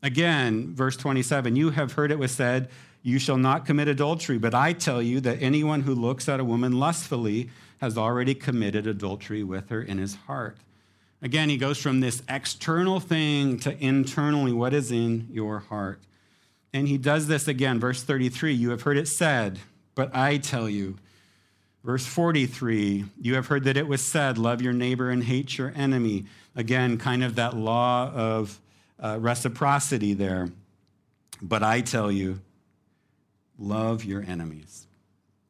Again, 0.03 0.75
verse 0.75 0.97
27 0.97 1.57
You 1.57 1.71
have 1.71 1.93
heard 1.93 2.11
it 2.11 2.19
was 2.19 2.33
said, 2.33 2.69
You 3.03 3.19
shall 3.19 3.37
not 3.37 3.67
commit 3.67 3.89
adultery, 3.89 4.39
but 4.39 4.55
I 4.55 4.73
tell 4.73 5.03
you 5.03 5.21
that 5.21 5.43
anyone 5.43 5.83
who 5.83 5.95
looks 5.95 6.29
at 6.29 6.41
a 6.41 6.45
woman 6.45 6.79
lustfully 6.79 7.51
has 7.81 7.97
already 7.97 8.35
committed 8.35 8.87
adultery 8.87 9.43
with 9.43 9.69
her 9.71 9.83
in 9.83 9.99
his 9.99 10.15
heart. 10.27 10.57
Again, 11.23 11.51
he 11.51 11.59
goes 11.59 11.79
from 11.79 12.01
this 12.01 12.23
external 12.29 12.99
thing 12.99 13.59
to 13.61 13.77
internally 13.83 14.53
what 14.53 14.73
is 14.73 14.91
in 14.91 15.29
your 15.31 15.61
heart. 15.61 16.01
And 16.73 16.89
he 16.89 16.97
does 16.97 17.27
this 17.27 17.49
again, 17.49 17.79
verse 17.79 18.03
33 18.03 18.55
You 18.55 18.71
have 18.71 18.83
heard 18.83 18.97
it 18.97 19.09
said, 19.09 19.59
but 19.95 20.15
I 20.15 20.39
tell 20.39 20.69
you. 20.69 20.97
Verse 21.83 22.05
43, 22.05 23.07
you 23.23 23.35
have 23.37 23.47
heard 23.47 23.65
that 23.65 23.79
it 23.79 23.89
was 23.89 24.05
said, 24.05 24.37
Love 24.37 24.61
your 24.61 24.75
neighbor 24.75 25.09
and 25.09 25.25
hate 25.25 25.57
your 25.57 25.73
enemy. 25.75 26.27
Again, 26.55 26.99
kind 26.99 27.25
of 27.25 27.37
that 27.37 27.57
law 27.57 28.11
of 28.13 28.61
uh, 29.01 29.19
reciprocity 29.21 30.15
there. 30.15 30.51
But 31.43 31.63
I 31.63 31.81
tell 31.81 32.13
you, 32.13 32.41
love 33.59 34.05
your 34.05 34.23
enemies 34.23 34.87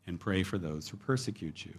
and 0.06 0.18
pray 0.18 0.42
for 0.42 0.58
those 0.58 0.88
who 0.88 0.96
persecute 0.96 1.64
you. 1.64 1.74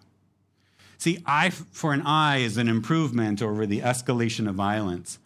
See, 0.98 1.24
eye 1.26 1.50
for 1.50 1.94
an 1.94 2.02
eye 2.02 2.38
is 2.38 2.58
an 2.58 2.68
improvement 2.68 3.42
over 3.42 3.66
the 3.66 3.80
escalation 3.82 4.48
of 4.48 4.56
violence. 4.56 5.18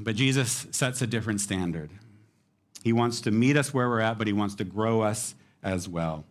But 0.00 0.16
Jesus 0.16 0.66
sets 0.70 1.02
a 1.02 1.06
different 1.06 1.40
standard. 1.40 1.90
He 2.82 2.92
wants 2.92 3.20
to 3.22 3.30
meet 3.30 3.56
us 3.56 3.72
where 3.72 3.88
we're 3.88 4.00
at, 4.00 4.18
but 4.18 4.26
he 4.26 4.32
wants 4.32 4.54
to 4.56 4.64
grow 4.64 5.02
us 5.02 5.34
as 5.62 5.88
well. 5.88 6.24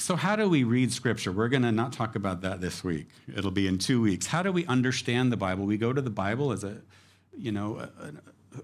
So, 0.00 0.16
how 0.16 0.34
do 0.34 0.48
we 0.48 0.64
read 0.64 0.92
Scripture? 0.92 1.30
We're 1.30 1.50
going 1.50 1.62
to 1.62 1.70
not 1.70 1.92
talk 1.92 2.16
about 2.16 2.40
that 2.40 2.62
this 2.62 2.82
week. 2.82 3.08
It'll 3.36 3.50
be 3.50 3.66
in 3.66 3.76
two 3.76 4.00
weeks. 4.00 4.26
How 4.26 4.42
do 4.42 4.50
we 4.50 4.64
understand 4.64 5.30
the 5.30 5.36
Bible? 5.36 5.66
We 5.66 5.76
go 5.76 5.92
to 5.92 6.00
the 6.00 6.08
Bible 6.08 6.52
as 6.52 6.64
a, 6.64 6.78
you 7.36 7.52
know, 7.52 7.76
a, 7.78 8.12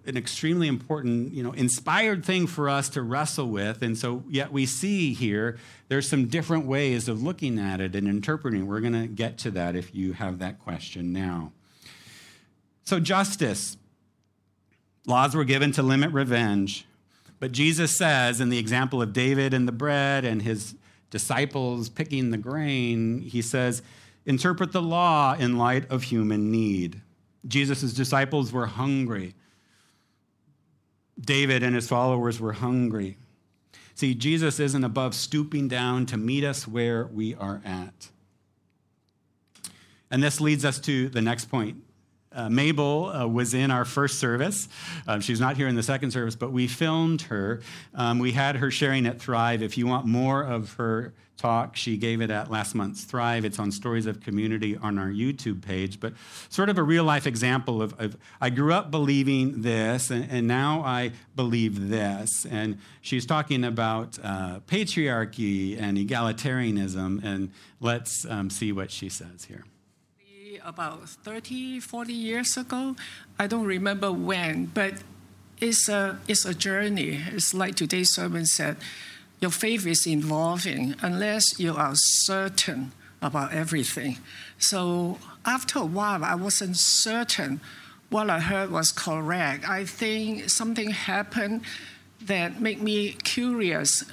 an 0.06 0.16
extremely 0.16 0.66
important, 0.66 1.34
you 1.34 1.42
know, 1.42 1.52
inspired 1.52 2.24
thing 2.24 2.46
for 2.46 2.70
us 2.70 2.88
to 2.90 3.02
wrestle 3.02 3.50
with. 3.50 3.82
And 3.82 3.98
so, 3.98 4.24
yet 4.30 4.50
we 4.50 4.64
see 4.64 5.12
here 5.12 5.58
there's 5.88 6.08
some 6.08 6.26
different 6.26 6.64
ways 6.64 7.06
of 7.06 7.22
looking 7.22 7.58
at 7.58 7.82
it 7.82 7.94
and 7.94 8.08
interpreting. 8.08 8.66
We're 8.66 8.80
going 8.80 8.94
to 8.94 9.06
get 9.06 9.36
to 9.38 9.50
that 9.50 9.76
if 9.76 9.94
you 9.94 10.14
have 10.14 10.38
that 10.38 10.58
question 10.58 11.12
now. 11.12 11.52
So, 12.84 12.98
justice. 12.98 13.76
Laws 15.06 15.36
were 15.36 15.44
given 15.44 15.70
to 15.72 15.82
limit 15.82 16.12
revenge. 16.12 16.86
But 17.38 17.52
Jesus 17.52 17.94
says, 17.94 18.40
in 18.40 18.48
the 18.48 18.58
example 18.58 19.02
of 19.02 19.12
David 19.12 19.52
and 19.52 19.68
the 19.68 19.72
bread 19.72 20.24
and 20.24 20.40
his 20.40 20.74
disciples 21.10 21.88
picking 21.88 22.30
the 22.30 22.38
grain, 22.38 23.20
he 23.20 23.42
says, 23.42 23.82
interpret 24.24 24.72
the 24.72 24.82
law 24.82 25.34
in 25.34 25.56
light 25.56 25.90
of 25.90 26.04
human 26.04 26.50
need. 26.50 27.00
Jesus' 27.46 27.92
disciples 27.92 28.52
were 28.52 28.66
hungry. 28.66 29.34
David 31.18 31.62
and 31.62 31.74
his 31.74 31.88
followers 31.88 32.40
were 32.40 32.52
hungry. 32.52 33.16
See, 33.94 34.14
Jesus 34.14 34.60
isn't 34.60 34.84
above 34.84 35.14
stooping 35.14 35.68
down 35.68 36.04
to 36.06 36.16
meet 36.16 36.44
us 36.44 36.68
where 36.68 37.06
we 37.06 37.34
are 37.34 37.62
at. 37.64 38.10
And 40.10 40.22
this 40.22 40.40
leads 40.40 40.64
us 40.64 40.78
to 40.80 41.08
the 41.08 41.22
next 41.22 41.46
point 41.46 41.82
uh, 42.36 42.50
Mabel 42.50 43.06
uh, 43.06 43.26
was 43.26 43.54
in 43.54 43.70
our 43.70 43.84
first 43.84 44.18
service. 44.18 44.68
Um, 45.06 45.20
she's 45.20 45.40
not 45.40 45.56
here 45.56 45.68
in 45.68 45.74
the 45.74 45.82
second 45.82 46.10
service, 46.10 46.36
but 46.36 46.52
we 46.52 46.66
filmed 46.66 47.22
her. 47.22 47.60
Um, 47.94 48.18
we 48.18 48.32
had 48.32 48.56
her 48.56 48.70
sharing 48.70 49.06
at 49.06 49.20
Thrive. 49.20 49.62
If 49.62 49.78
you 49.78 49.86
want 49.86 50.06
more 50.06 50.42
of 50.42 50.74
her 50.74 51.14
talk, 51.36 51.76
she 51.76 51.96
gave 51.96 52.20
it 52.20 52.30
at 52.30 52.50
last 52.50 52.74
month's 52.74 53.04
Thrive. 53.04 53.44
It's 53.44 53.58
on 53.58 53.70
Stories 53.70 54.06
of 54.06 54.20
Community 54.20 54.76
on 54.76 54.98
our 54.98 55.08
YouTube 55.08 55.62
page. 55.62 56.00
But 56.00 56.14
sort 56.48 56.68
of 56.68 56.78
a 56.78 56.82
real 56.82 57.04
life 57.04 57.26
example 57.26 57.82
of, 57.82 57.98
of 58.00 58.16
I 58.40 58.50
grew 58.50 58.72
up 58.72 58.90
believing 58.90 59.62
this, 59.62 60.10
and, 60.10 60.30
and, 60.30 60.46
now 60.46 60.82
I 60.82 61.12
believe 61.34 61.88
this. 61.88 62.46
And 62.46 62.78
she's 63.00 63.26
talking 63.26 63.64
about 63.64 64.18
uh, 64.22 64.60
patriarchy 64.66 65.80
and 65.80 65.98
egalitarianism. 65.98 67.22
And 67.22 67.50
let's 67.80 68.24
um, 68.26 68.48
see 68.48 68.72
what 68.72 68.90
she 68.90 69.08
says 69.08 69.44
here 69.44 69.64
about 70.64 71.08
30, 71.08 71.80
40 71.80 72.12
years 72.12 72.56
ago. 72.56 72.94
I 73.38 73.46
don't 73.46 73.64
remember 73.64 74.12
when, 74.12 74.66
but 74.66 74.94
it's 75.60 75.88
a, 75.88 76.18
it's 76.28 76.44
a 76.44 76.54
journey. 76.54 77.20
It's 77.32 77.52
like 77.54 77.74
today's 77.74 78.14
sermon 78.14 78.46
said 78.46 78.76
your 79.40 79.50
faith 79.50 79.86
is 79.86 80.06
evolving 80.06 80.94
unless 81.02 81.58
you 81.58 81.74
are 81.74 81.92
certain 81.94 82.92
about 83.20 83.52
everything. 83.52 84.18
So 84.58 85.18
after 85.44 85.80
a 85.80 85.84
while, 85.84 86.24
I 86.24 86.34
wasn't 86.34 86.76
certain 86.76 87.60
what 88.08 88.30
I 88.30 88.38
heard 88.38 88.70
was 88.70 88.92
correct. 88.92 89.68
I 89.68 89.84
think 89.84 90.48
something 90.48 90.90
happened 90.90 91.62
that 92.22 92.60
made 92.60 92.80
me 92.80 93.12
curious 93.12 94.04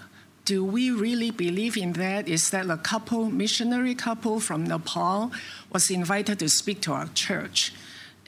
do 0.46 0.66
we 0.66 0.92
really 0.92 1.32
believe 1.32 1.78
in 1.78 1.94
that? 1.94 2.28
Is 2.28 2.50
that 2.50 2.70
a 2.70 2.78
couple, 2.78 3.30
missionary 3.30 3.96
couple 3.96 4.40
from 4.40 4.66
Nepal, 4.66 5.32
was 5.72 5.90
invited 5.90 6.40
to 6.40 6.50
speak 6.50 6.82
to 6.82 6.92
our 6.92 7.08
church? 7.14 7.74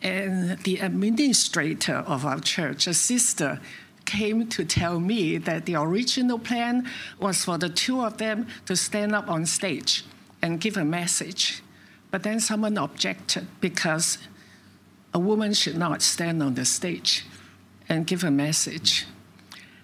And 0.02 0.58
the 0.60 0.78
administrator 0.78 1.96
of 1.96 2.26
our 2.26 2.40
church, 2.40 2.88
a 2.88 2.94
sister, 2.94 3.60
came 4.06 4.48
to 4.50 4.64
tell 4.64 5.00
me 5.00 5.38
that 5.40 5.66
the 5.66 5.76
original 5.76 6.40
plan 6.40 6.88
was 7.20 7.44
for 7.44 7.58
the 7.58 7.70
two 7.70 8.02
of 8.02 8.18
them 8.18 8.48
to 8.66 8.76
stand 8.76 9.14
up 9.14 9.30
on 9.30 9.46
stage 9.46 10.06
and 10.42 10.62
give 10.62 10.78
a 10.78 10.86
message. 10.86 11.64
But 12.12 12.24
then 12.24 12.40
someone 12.40 12.78
objected 12.78 13.48
because 13.60 14.20
a 15.14 15.20
woman 15.20 15.54
should 15.54 15.78
not 15.78 16.02
stand 16.02 16.42
on 16.44 16.54
the 16.54 16.66
stage 16.66 17.26
and 17.90 18.06
give 18.06 18.24
a 18.24 18.32
message. 18.32 19.06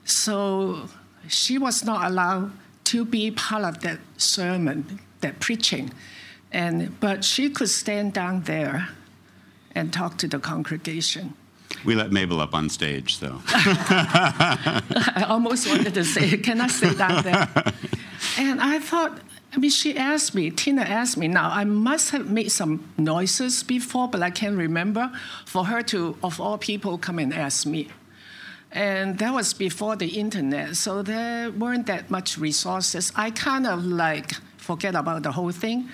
So 0.05 0.87
she 1.27 1.57
was 1.57 1.83
not 1.83 2.09
allowed 2.09 2.51
to 2.85 3.05
be 3.05 3.31
part 3.31 3.63
of 3.63 3.81
that 3.81 3.99
sermon, 4.17 4.99
that 5.21 5.39
preaching. 5.39 5.91
And, 6.51 6.99
but 6.99 7.23
she 7.23 7.49
could 7.49 7.69
stand 7.69 8.13
down 8.13 8.43
there 8.43 8.89
and 9.73 9.93
talk 9.93 10.17
to 10.17 10.27
the 10.27 10.39
congregation. 10.39 11.33
We 11.85 11.95
let 11.95 12.11
Mabel 12.11 12.41
up 12.41 12.53
on 12.53 12.69
stage, 12.69 13.17
so. 13.17 13.41
I 13.47 15.25
almost 15.27 15.67
wanted 15.67 15.93
to 15.93 16.03
say, 16.03 16.37
can 16.37 16.59
I 16.59 16.67
sit 16.67 16.97
down 16.97 17.23
there? 17.23 17.47
And 18.37 18.61
I 18.61 18.79
thought, 18.79 19.19
I 19.53 19.57
mean, 19.57 19.71
she 19.71 19.97
asked 19.97 20.35
me, 20.35 20.51
Tina 20.51 20.83
asked 20.83 21.17
me, 21.17 21.27
now 21.27 21.49
I 21.49 21.65
must 21.65 22.11
have 22.11 22.29
made 22.29 22.51
some 22.51 22.87
noises 22.97 23.63
before, 23.63 24.07
but 24.07 24.21
I 24.21 24.29
can't 24.29 24.55
remember, 24.55 25.11
for 25.45 25.65
her 25.65 25.81
to, 25.83 26.15
of 26.23 26.39
all 26.39 26.57
people, 26.57 26.97
come 26.97 27.19
and 27.19 27.33
ask 27.33 27.65
me. 27.65 27.89
And 28.71 29.17
that 29.19 29.33
was 29.33 29.53
before 29.53 29.97
the 29.97 30.07
internet, 30.07 30.77
so 30.77 31.01
there 31.01 31.51
weren't 31.51 31.87
that 31.87 32.09
much 32.09 32.37
resources. 32.37 33.11
I 33.15 33.31
kind 33.31 33.67
of 33.67 33.85
like 33.85 34.33
forget 34.57 34.95
about 34.95 35.23
the 35.23 35.31
whole 35.33 35.51
thing 35.51 35.89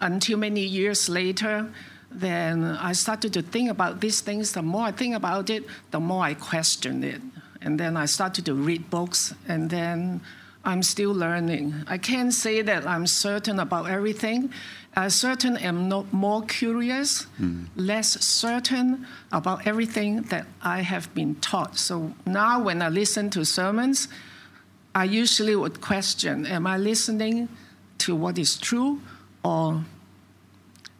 until 0.00 0.38
many 0.38 0.60
years 0.60 1.08
later. 1.08 1.72
Then 2.10 2.64
I 2.64 2.92
started 2.92 3.32
to 3.34 3.42
think 3.42 3.70
about 3.70 4.00
these 4.00 4.20
things. 4.20 4.52
The 4.52 4.62
more 4.62 4.82
I 4.82 4.92
think 4.92 5.14
about 5.14 5.48
it, 5.48 5.64
the 5.92 6.00
more 6.00 6.24
I 6.24 6.34
question 6.34 7.04
it. 7.04 7.22
And 7.62 7.80
then 7.80 7.96
I 7.96 8.06
started 8.06 8.44
to 8.46 8.54
read 8.54 8.90
books, 8.90 9.34
and 9.48 9.70
then 9.70 10.20
I'm 10.64 10.82
still 10.82 11.12
learning. 11.12 11.84
I 11.86 11.96
can't 11.98 12.34
say 12.34 12.62
that 12.62 12.86
I'm 12.86 13.06
certain 13.06 13.58
about 13.58 13.88
everything. 13.88 14.52
I 14.94 15.08
certain 15.08 15.56
am 15.56 15.88
not 15.88 16.12
more 16.12 16.42
curious, 16.42 17.26
mm. 17.40 17.66
less 17.76 18.20
certain 18.24 19.06
about 19.32 19.66
everything 19.66 20.22
that 20.22 20.46
I 20.62 20.82
have 20.82 21.12
been 21.14 21.36
taught. 21.36 21.78
So 21.78 22.12
now 22.26 22.60
when 22.60 22.82
I 22.82 22.88
listen 22.88 23.30
to 23.30 23.44
sermons, 23.44 24.08
I 24.94 25.04
usually 25.04 25.54
would 25.54 25.80
question, 25.80 26.44
am 26.44 26.66
I 26.66 26.76
listening 26.76 27.48
to 27.98 28.16
what 28.16 28.38
is 28.38 28.58
true 28.58 29.00
or 29.44 29.84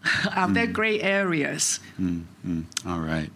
are 0.05 0.49
mm. 0.49 0.55
there 0.55 0.69
gray 0.69 1.01
areas? 1.01 1.81
Mm, 2.01 2.65
All 2.87 3.01
right. 3.01 3.31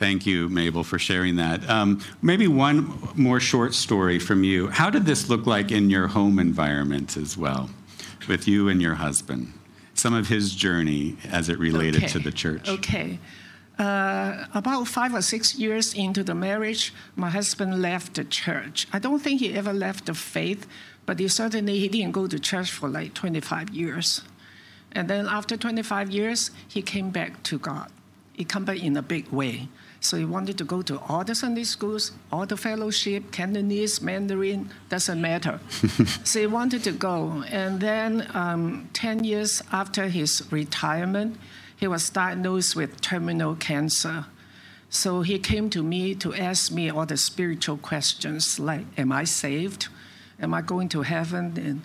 Thank 0.00 0.24
you, 0.24 0.48
Mabel, 0.48 0.82
for 0.82 0.98
sharing 0.98 1.36
that. 1.36 1.68
Um, 1.68 2.00
maybe 2.22 2.48
one 2.48 3.10
more 3.16 3.38
short 3.38 3.74
story 3.74 4.18
from 4.18 4.44
you. 4.44 4.68
How 4.68 4.88
did 4.88 5.04
this 5.04 5.28
look 5.28 5.46
like 5.46 5.70
in 5.70 5.90
your 5.90 6.08
home 6.08 6.38
environment 6.38 7.18
as 7.18 7.36
well, 7.36 7.68
with 8.26 8.48
you 8.48 8.70
and 8.70 8.80
your 8.80 8.94
husband? 8.94 9.52
Some 9.92 10.14
of 10.14 10.26
his 10.26 10.54
journey 10.54 11.18
as 11.30 11.50
it 11.50 11.58
related 11.58 12.04
okay. 12.04 12.12
to 12.14 12.18
the 12.18 12.32
church. 12.32 12.66
Okay. 12.66 13.18
Uh, 13.78 14.46
about 14.54 14.88
five 14.88 15.12
or 15.12 15.20
six 15.20 15.56
years 15.56 15.92
into 15.92 16.24
the 16.24 16.34
marriage, 16.34 16.94
my 17.14 17.28
husband 17.28 17.82
left 17.82 18.14
the 18.14 18.24
church. 18.24 18.88
I 18.94 18.98
don't 19.00 19.20
think 19.20 19.40
he 19.40 19.52
ever 19.52 19.74
left 19.74 20.06
the 20.06 20.14
faith, 20.14 20.66
but 21.04 21.18
he 21.18 21.28
certainly 21.28 21.78
he 21.78 21.88
didn't 21.88 22.12
go 22.12 22.26
to 22.26 22.38
church 22.38 22.70
for 22.70 22.88
like 22.88 23.12
25 23.12 23.68
years. 23.68 24.22
And 24.92 25.10
then 25.10 25.26
after 25.26 25.58
25 25.58 26.10
years, 26.10 26.52
he 26.66 26.80
came 26.80 27.10
back 27.10 27.42
to 27.42 27.58
God. 27.58 27.92
He 28.32 28.44
came 28.46 28.64
back 28.64 28.82
in 28.82 28.96
a 28.96 29.02
big 29.02 29.28
way. 29.28 29.68
So 30.00 30.16
he 30.16 30.24
wanted 30.24 30.56
to 30.58 30.64
go 30.64 30.80
to 30.82 30.98
all 31.08 31.24
the 31.24 31.34
Sunday 31.34 31.64
schools, 31.64 32.12
all 32.32 32.46
the 32.46 32.56
fellowship, 32.56 33.30
Cantonese, 33.32 34.00
Mandarin, 34.00 34.70
doesn't 34.88 35.20
matter. 35.20 35.60
so 36.24 36.40
he 36.40 36.46
wanted 36.46 36.82
to 36.84 36.92
go. 36.92 37.44
And 37.48 37.80
then 37.80 38.26
um, 38.32 38.88
10 38.94 39.24
years 39.24 39.62
after 39.70 40.08
his 40.08 40.42
retirement, 40.50 41.36
he 41.76 41.86
was 41.86 42.08
diagnosed 42.08 42.76
with 42.76 43.00
terminal 43.02 43.56
cancer. 43.56 44.24
So 44.88 45.20
he 45.20 45.38
came 45.38 45.68
to 45.70 45.82
me 45.82 46.14
to 46.16 46.34
ask 46.34 46.72
me 46.72 46.90
all 46.90 47.06
the 47.06 47.16
spiritual 47.16 47.76
questions 47.76 48.58
like, 48.58 48.86
Am 48.98 49.12
I 49.12 49.24
saved? 49.24 49.88
Am 50.40 50.54
I 50.54 50.62
going 50.62 50.88
to 50.90 51.02
heaven? 51.02 51.56
And 51.56 51.82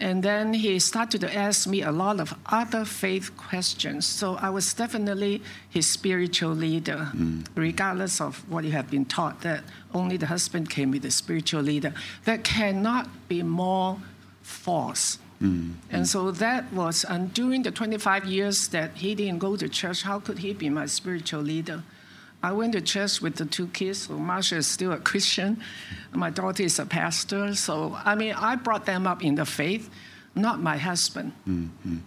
and 0.00 0.22
then 0.22 0.54
he 0.54 0.78
started 0.78 1.20
to 1.20 1.34
ask 1.34 1.68
me 1.68 1.82
a 1.82 1.92
lot 1.92 2.20
of 2.20 2.34
other 2.46 2.86
faith 2.86 3.36
questions. 3.36 4.06
So 4.06 4.36
I 4.36 4.48
was 4.48 4.72
definitely 4.72 5.42
his 5.68 5.92
spiritual 5.92 6.52
leader, 6.52 7.10
mm. 7.14 7.46
regardless 7.54 8.20
of 8.20 8.48
what 8.50 8.64
you 8.64 8.72
have 8.72 8.90
been 8.90 9.04
taught, 9.04 9.42
that 9.42 9.62
only 9.92 10.16
the 10.16 10.26
husband 10.26 10.70
can 10.70 10.90
be 10.90 10.98
the 10.98 11.10
spiritual 11.10 11.60
leader. 11.60 11.92
That 12.24 12.44
cannot 12.44 13.08
be 13.28 13.42
more 13.42 13.98
false. 14.42 15.18
Mm. 15.42 15.74
And 15.90 16.08
so 16.08 16.30
that 16.30 16.72
was, 16.72 17.04
and 17.04 17.32
during 17.34 17.62
the 17.62 17.70
25 17.70 18.24
years 18.24 18.68
that 18.68 18.96
he 18.96 19.14
didn't 19.14 19.38
go 19.38 19.56
to 19.56 19.68
church, 19.68 20.02
how 20.02 20.18
could 20.20 20.38
he 20.38 20.54
be 20.54 20.70
my 20.70 20.86
spiritual 20.86 21.42
leader? 21.42 21.82
I 22.42 22.52
went 22.52 22.72
to 22.72 22.80
church 22.80 23.20
with 23.20 23.36
the 23.36 23.44
two 23.44 23.68
kids. 23.68 24.06
So 24.06 24.14
Marsha 24.14 24.56
is 24.56 24.66
still 24.66 24.92
a 24.92 24.98
Christian. 24.98 25.62
My 26.12 26.30
daughter 26.30 26.62
is 26.62 26.78
a 26.78 26.86
pastor. 26.86 27.54
So, 27.54 27.96
I 28.04 28.14
mean, 28.14 28.34
I 28.34 28.56
brought 28.56 28.86
them 28.86 29.06
up 29.06 29.22
in 29.22 29.34
the 29.34 29.44
faith, 29.44 29.90
not 30.34 30.60
my 30.60 30.78
husband. 30.78 31.32
Mm-hmm. 31.46 31.98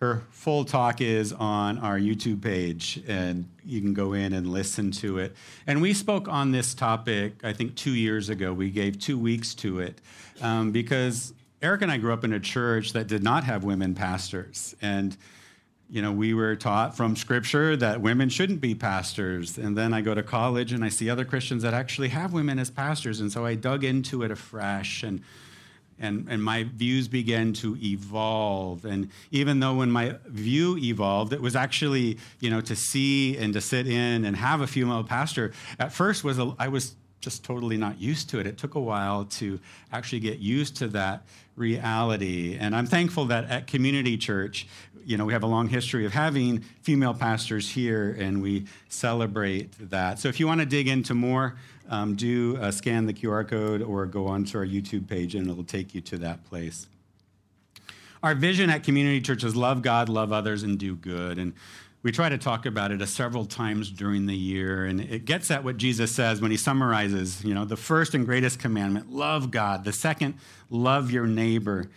Her, 0.00 0.22
full 0.30 0.64
talk 0.64 1.02
is 1.02 1.34
on 1.34 1.76
our 1.78 1.98
YouTube 1.98 2.40
page, 2.40 3.02
and 3.06 3.46
you 3.62 3.82
can 3.82 3.92
go 3.92 4.14
in 4.14 4.32
and 4.32 4.46
listen 4.48 4.90
to 4.92 5.18
it. 5.18 5.36
And 5.66 5.82
we 5.82 5.92
spoke 5.92 6.26
on 6.26 6.52
this 6.52 6.72
topic, 6.72 7.34
I 7.44 7.52
think, 7.52 7.74
two 7.74 7.94
years 7.94 8.30
ago. 8.30 8.50
We 8.54 8.70
gave 8.70 8.98
two 8.98 9.18
weeks 9.18 9.54
to 9.56 9.80
it 9.80 10.00
um, 10.40 10.72
because 10.72 11.34
Eric 11.62 11.82
and 11.82 11.92
I 11.92 11.98
grew 11.98 12.12
up 12.12 12.24
in 12.24 12.32
a 12.32 12.40
church 12.40 12.94
that 12.94 13.06
did 13.06 13.22
not 13.22 13.44
have 13.44 13.64
women 13.64 13.94
pastors. 13.94 14.74
And, 14.80 15.16
you 15.90 16.00
know, 16.00 16.10
we 16.10 16.32
were 16.32 16.56
taught 16.56 16.96
from 16.96 17.16
scripture 17.16 17.76
that 17.76 18.00
women 18.00 18.30
shouldn't 18.30 18.62
be 18.62 18.74
pastors. 18.74 19.58
And 19.58 19.76
then 19.76 19.92
I 19.92 20.00
go 20.00 20.14
to 20.14 20.22
college 20.22 20.72
and 20.72 20.82
I 20.82 20.88
see 20.88 21.10
other 21.10 21.24
Christians 21.24 21.62
that 21.62 21.74
actually 21.74 22.08
have 22.08 22.32
women 22.32 22.58
as 22.58 22.70
pastors. 22.70 23.20
And 23.20 23.30
so 23.30 23.44
I 23.44 23.56
dug 23.56 23.84
into 23.84 24.22
it 24.22 24.30
afresh 24.30 25.02
and 25.02 25.22
and, 26.00 26.28
and 26.30 26.42
my 26.42 26.64
views 26.64 27.08
began 27.08 27.52
to 27.54 27.76
evolve. 27.76 28.86
And 28.86 29.10
even 29.30 29.60
though 29.60 29.74
when 29.74 29.90
my 29.90 30.16
view 30.26 30.78
evolved, 30.78 31.34
it 31.34 31.42
was 31.42 31.54
actually, 31.54 32.18
you 32.40 32.48
know, 32.48 32.62
to 32.62 32.74
see 32.74 33.36
and 33.36 33.52
to 33.52 33.60
sit 33.60 33.86
in 33.86 34.24
and 34.24 34.34
have 34.34 34.62
a 34.62 34.66
female 34.66 35.04
pastor, 35.04 35.52
at 35.78 35.92
first 35.92 36.24
was 36.24 36.38
a, 36.38 36.54
I 36.58 36.68
was 36.68 36.96
just 37.20 37.44
totally 37.44 37.76
not 37.76 38.00
used 38.00 38.30
to 38.30 38.38
it. 38.38 38.46
It 38.46 38.58
took 38.58 38.74
a 38.74 38.80
while 38.80 39.24
to 39.26 39.60
actually 39.92 40.20
get 40.20 40.38
used 40.38 40.76
to 40.76 40.88
that 40.88 41.22
reality. 41.56 42.56
And 42.58 42.74
I'm 42.74 42.86
thankful 42.86 43.26
that 43.26 43.44
at 43.50 43.66
Community 43.66 44.16
Church, 44.16 44.66
you 45.04 45.16
know, 45.16 45.24
we 45.24 45.32
have 45.32 45.42
a 45.42 45.46
long 45.46 45.68
history 45.68 46.06
of 46.06 46.12
having 46.12 46.60
female 46.82 47.14
pastors 47.14 47.70
here, 47.70 48.16
and 48.18 48.42
we 48.42 48.66
celebrate 48.88 49.90
that. 49.90 50.18
So 50.18 50.28
if 50.28 50.40
you 50.40 50.46
want 50.46 50.60
to 50.60 50.66
dig 50.66 50.88
into 50.88 51.14
more, 51.14 51.56
um, 51.88 52.14
do 52.14 52.56
uh, 52.58 52.70
scan 52.70 53.06
the 53.06 53.12
QR 53.12 53.46
code 53.46 53.82
or 53.82 54.06
go 54.06 54.26
onto 54.26 54.58
our 54.58 54.66
YouTube 54.66 55.08
page, 55.08 55.34
and 55.34 55.48
it'll 55.48 55.64
take 55.64 55.94
you 55.94 56.00
to 56.02 56.18
that 56.18 56.44
place. 56.44 56.86
Our 58.22 58.34
vision 58.34 58.68
at 58.68 58.84
Community 58.84 59.20
Church 59.20 59.44
is 59.44 59.56
love 59.56 59.82
God, 59.82 60.08
love 60.08 60.32
others, 60.32 60.62
and 60.62 60.78
do 60.78 60.94
good. 60.94 61.38
And 61.38 61.54
we 62.02 62.12
try 62.12 62.30
to 62.30 62.38
talk 62.38 62.64
about 62.64 62.92
it 62.92 63.06
several 63.08 63.44
times 63.44 63.90
during 63.90 64.26
the 64.26 64.36
year, 64.36 64.86
and 64.86 65.00
it 65.00 65.26
gets 65.26 65.50
at 65.50 65.64
what 65.64 65.76
Jesus 65.76 66.10
says 66.10 66.40
when 66.40 66.50
he 66.50 66.56
summarizes, 66.56 67.44
you 67.44 67.52
know, 67.52 67.66
the 67.66 67.76
first 67.76 68.14
and 68.14 68.24
greatest 68.24 68.58
commandment, 68.58 69.12
love 69.12 69.50
God. 69.50 69.84
The 69.84 69.92
second, 69.92 70.34
love 70.70 71.10
your 71.10 71.26
neighbor. 71.26 71.90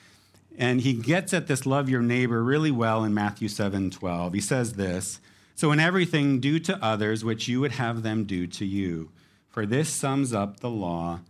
And 0.58 0.82
he 0.82 0.94
gets 0.94 1.34
at 1.34 1.48
this 1.48 1.66
love 1.66 1.90
your 1.90 2.02
neighbor 2.02 2.44
really 2.44 2.72
well 2.72 3.04
in 3.04 3.14
Matthew 3.14 3.48
7 3.48 3.90
12. 3.92 4.34
He 4.34 4.42
says 4.42 4.74
this 4.74 5.20
So, 5.56 5.72
in 5.72 5.80
everything, 5.80 6.40
do 6.40 6.60
to 6.60 6.84
others 6.84 7.24
what 7.24 7.48
you 7.48 7.62
would 7.62 7.72
have 7.72 8.04
them 8.04 8.26
do 8.26 8.46
to 8.48 8.66
you, 8.66 9.10
for 9.50 9.66
this 9.66 9.90
sums 9.90 10.34
up 10.34 10.60
the 10.60 10.70
law 10.70 11.22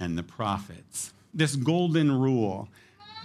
and 0.00 0.16
the 0.16 0.22
prophets. 0.22 1.12
This 1.34 1.54
golden 1.54 2.18
rule 2.18 2.68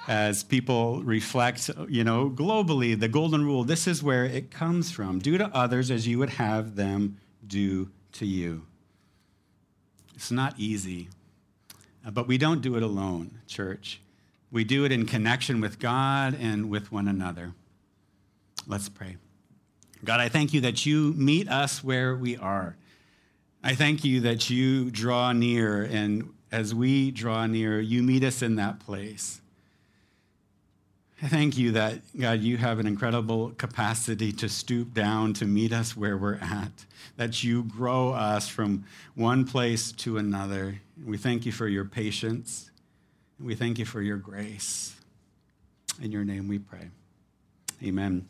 as 0.07 0.43
people 0.43 1.03
reflect, 1.03 1.69
you 1.87 2.03
know, 2.03 2.29
globally, 2.29 2.99
the 2.99 3.07
golden 3.07 3.43
rule, 3.43 3.63
this 3.63 3.87
is 3.87 4.01
where 4.01 4.25
it 4.25 4.51
comes 4.51 4.91
from. 4.91 5.19
Do 5.19 5.37
to 5.37 5.47
others 5.55 5.91
as 5.91 6.07
you 6.07 6.17
would 6.19 6.31
have 6.31 6.75
them 6.75 7.17
do 7.45 7.89
to 8.13 8.25
you. 8.25 8.65
It's 10.15 10.31
not 10.31 10.53
easy, 10.57 11.09
uh, 12.05 12.11
but 12.11 12.27
we 12.27 12.37
don't 12.37 12.61
do 12.61 12.75
it 12.75 12.83
alone, 12.83 13.39
church. 13.47 14.01
We 14.51 14.63
do 14.63 14.85
it 14.85 14.91
in 14.91 15.05
connection 15.05 15.61
with 15.61 15.79
God 15.79 16.37
and 16.39 16.69
with 16.69 16.91
one 16.91 17.07
another. 17.07 17.53
Let's 18.67 18.89
pray. 18.89 19.17
God, 20.03 20.19
I 20.19 20.29
thank 20.29 20.53
you 20.53 20.61
that 20.61 20.85
you 20.85 21.13
meet 21.13 21.47
us 21.47 21.83
where 21.83 22.15
we 22.15 22.37
are. 22.37 22.75
I 23.63 23.75
thank 23.75 24.03
you 24.03 24.21
that 24.21 24.49
you 24.49 24.89
draw 24.89 25.31
near 25.31 25.83
and 25.83 26.33
as 26.51 26.75
we 26.75 27.11
draw 27.11 27.45
near, 27.47 27.79
you 27.79 28.03
meet 28.03 28.23
us 28.23 28.41
in 28.41 28.55
that 28.55 28.79
place. 28.79 29.40
Thank 31.23 31.55
you 31.55 31.73
that, 31.73 31.99
God, 32.19 32.39
you 32.39 32.57
have 32.57 32.79
an 32.79 32.88
incredible 32.88 33.51
capacity 33.51 34.31
to 34.34 34.49
stoop 34.49 34.91
down 34.95 35.34
to 35.36 35.45
meet 35.45 35.71
us 35.71 35.95
where 35.95 36.17
we're 36.17 36.38
at, 36.38 36.71
that 37.15 37.43
you 37.43 37.63
grow 37.63 38.12
us 38.12 38.47
from 38.47 38.86
one 39.13 39.45
place 39.45 39.91
to 39.91 40.17
another. 40.17 40.81
We 41.05 41.17
thank 41.17 41.45
you 41.45 41.51
for 41.51 41.67
your 41.67 41.86
patience. 41.86 42.71
We 43.39 43.53
thank 43.53 43.77
you 43.77 43.86
for 43.86 44.01
your 44.01 44.17
grace. 44.17 44.95
In 46.01 46.12
your 46.12 46.23
name 46.23 46.47
we 46.47 46.57
pray. 46.57 46.89
Amen. 47.84 48.27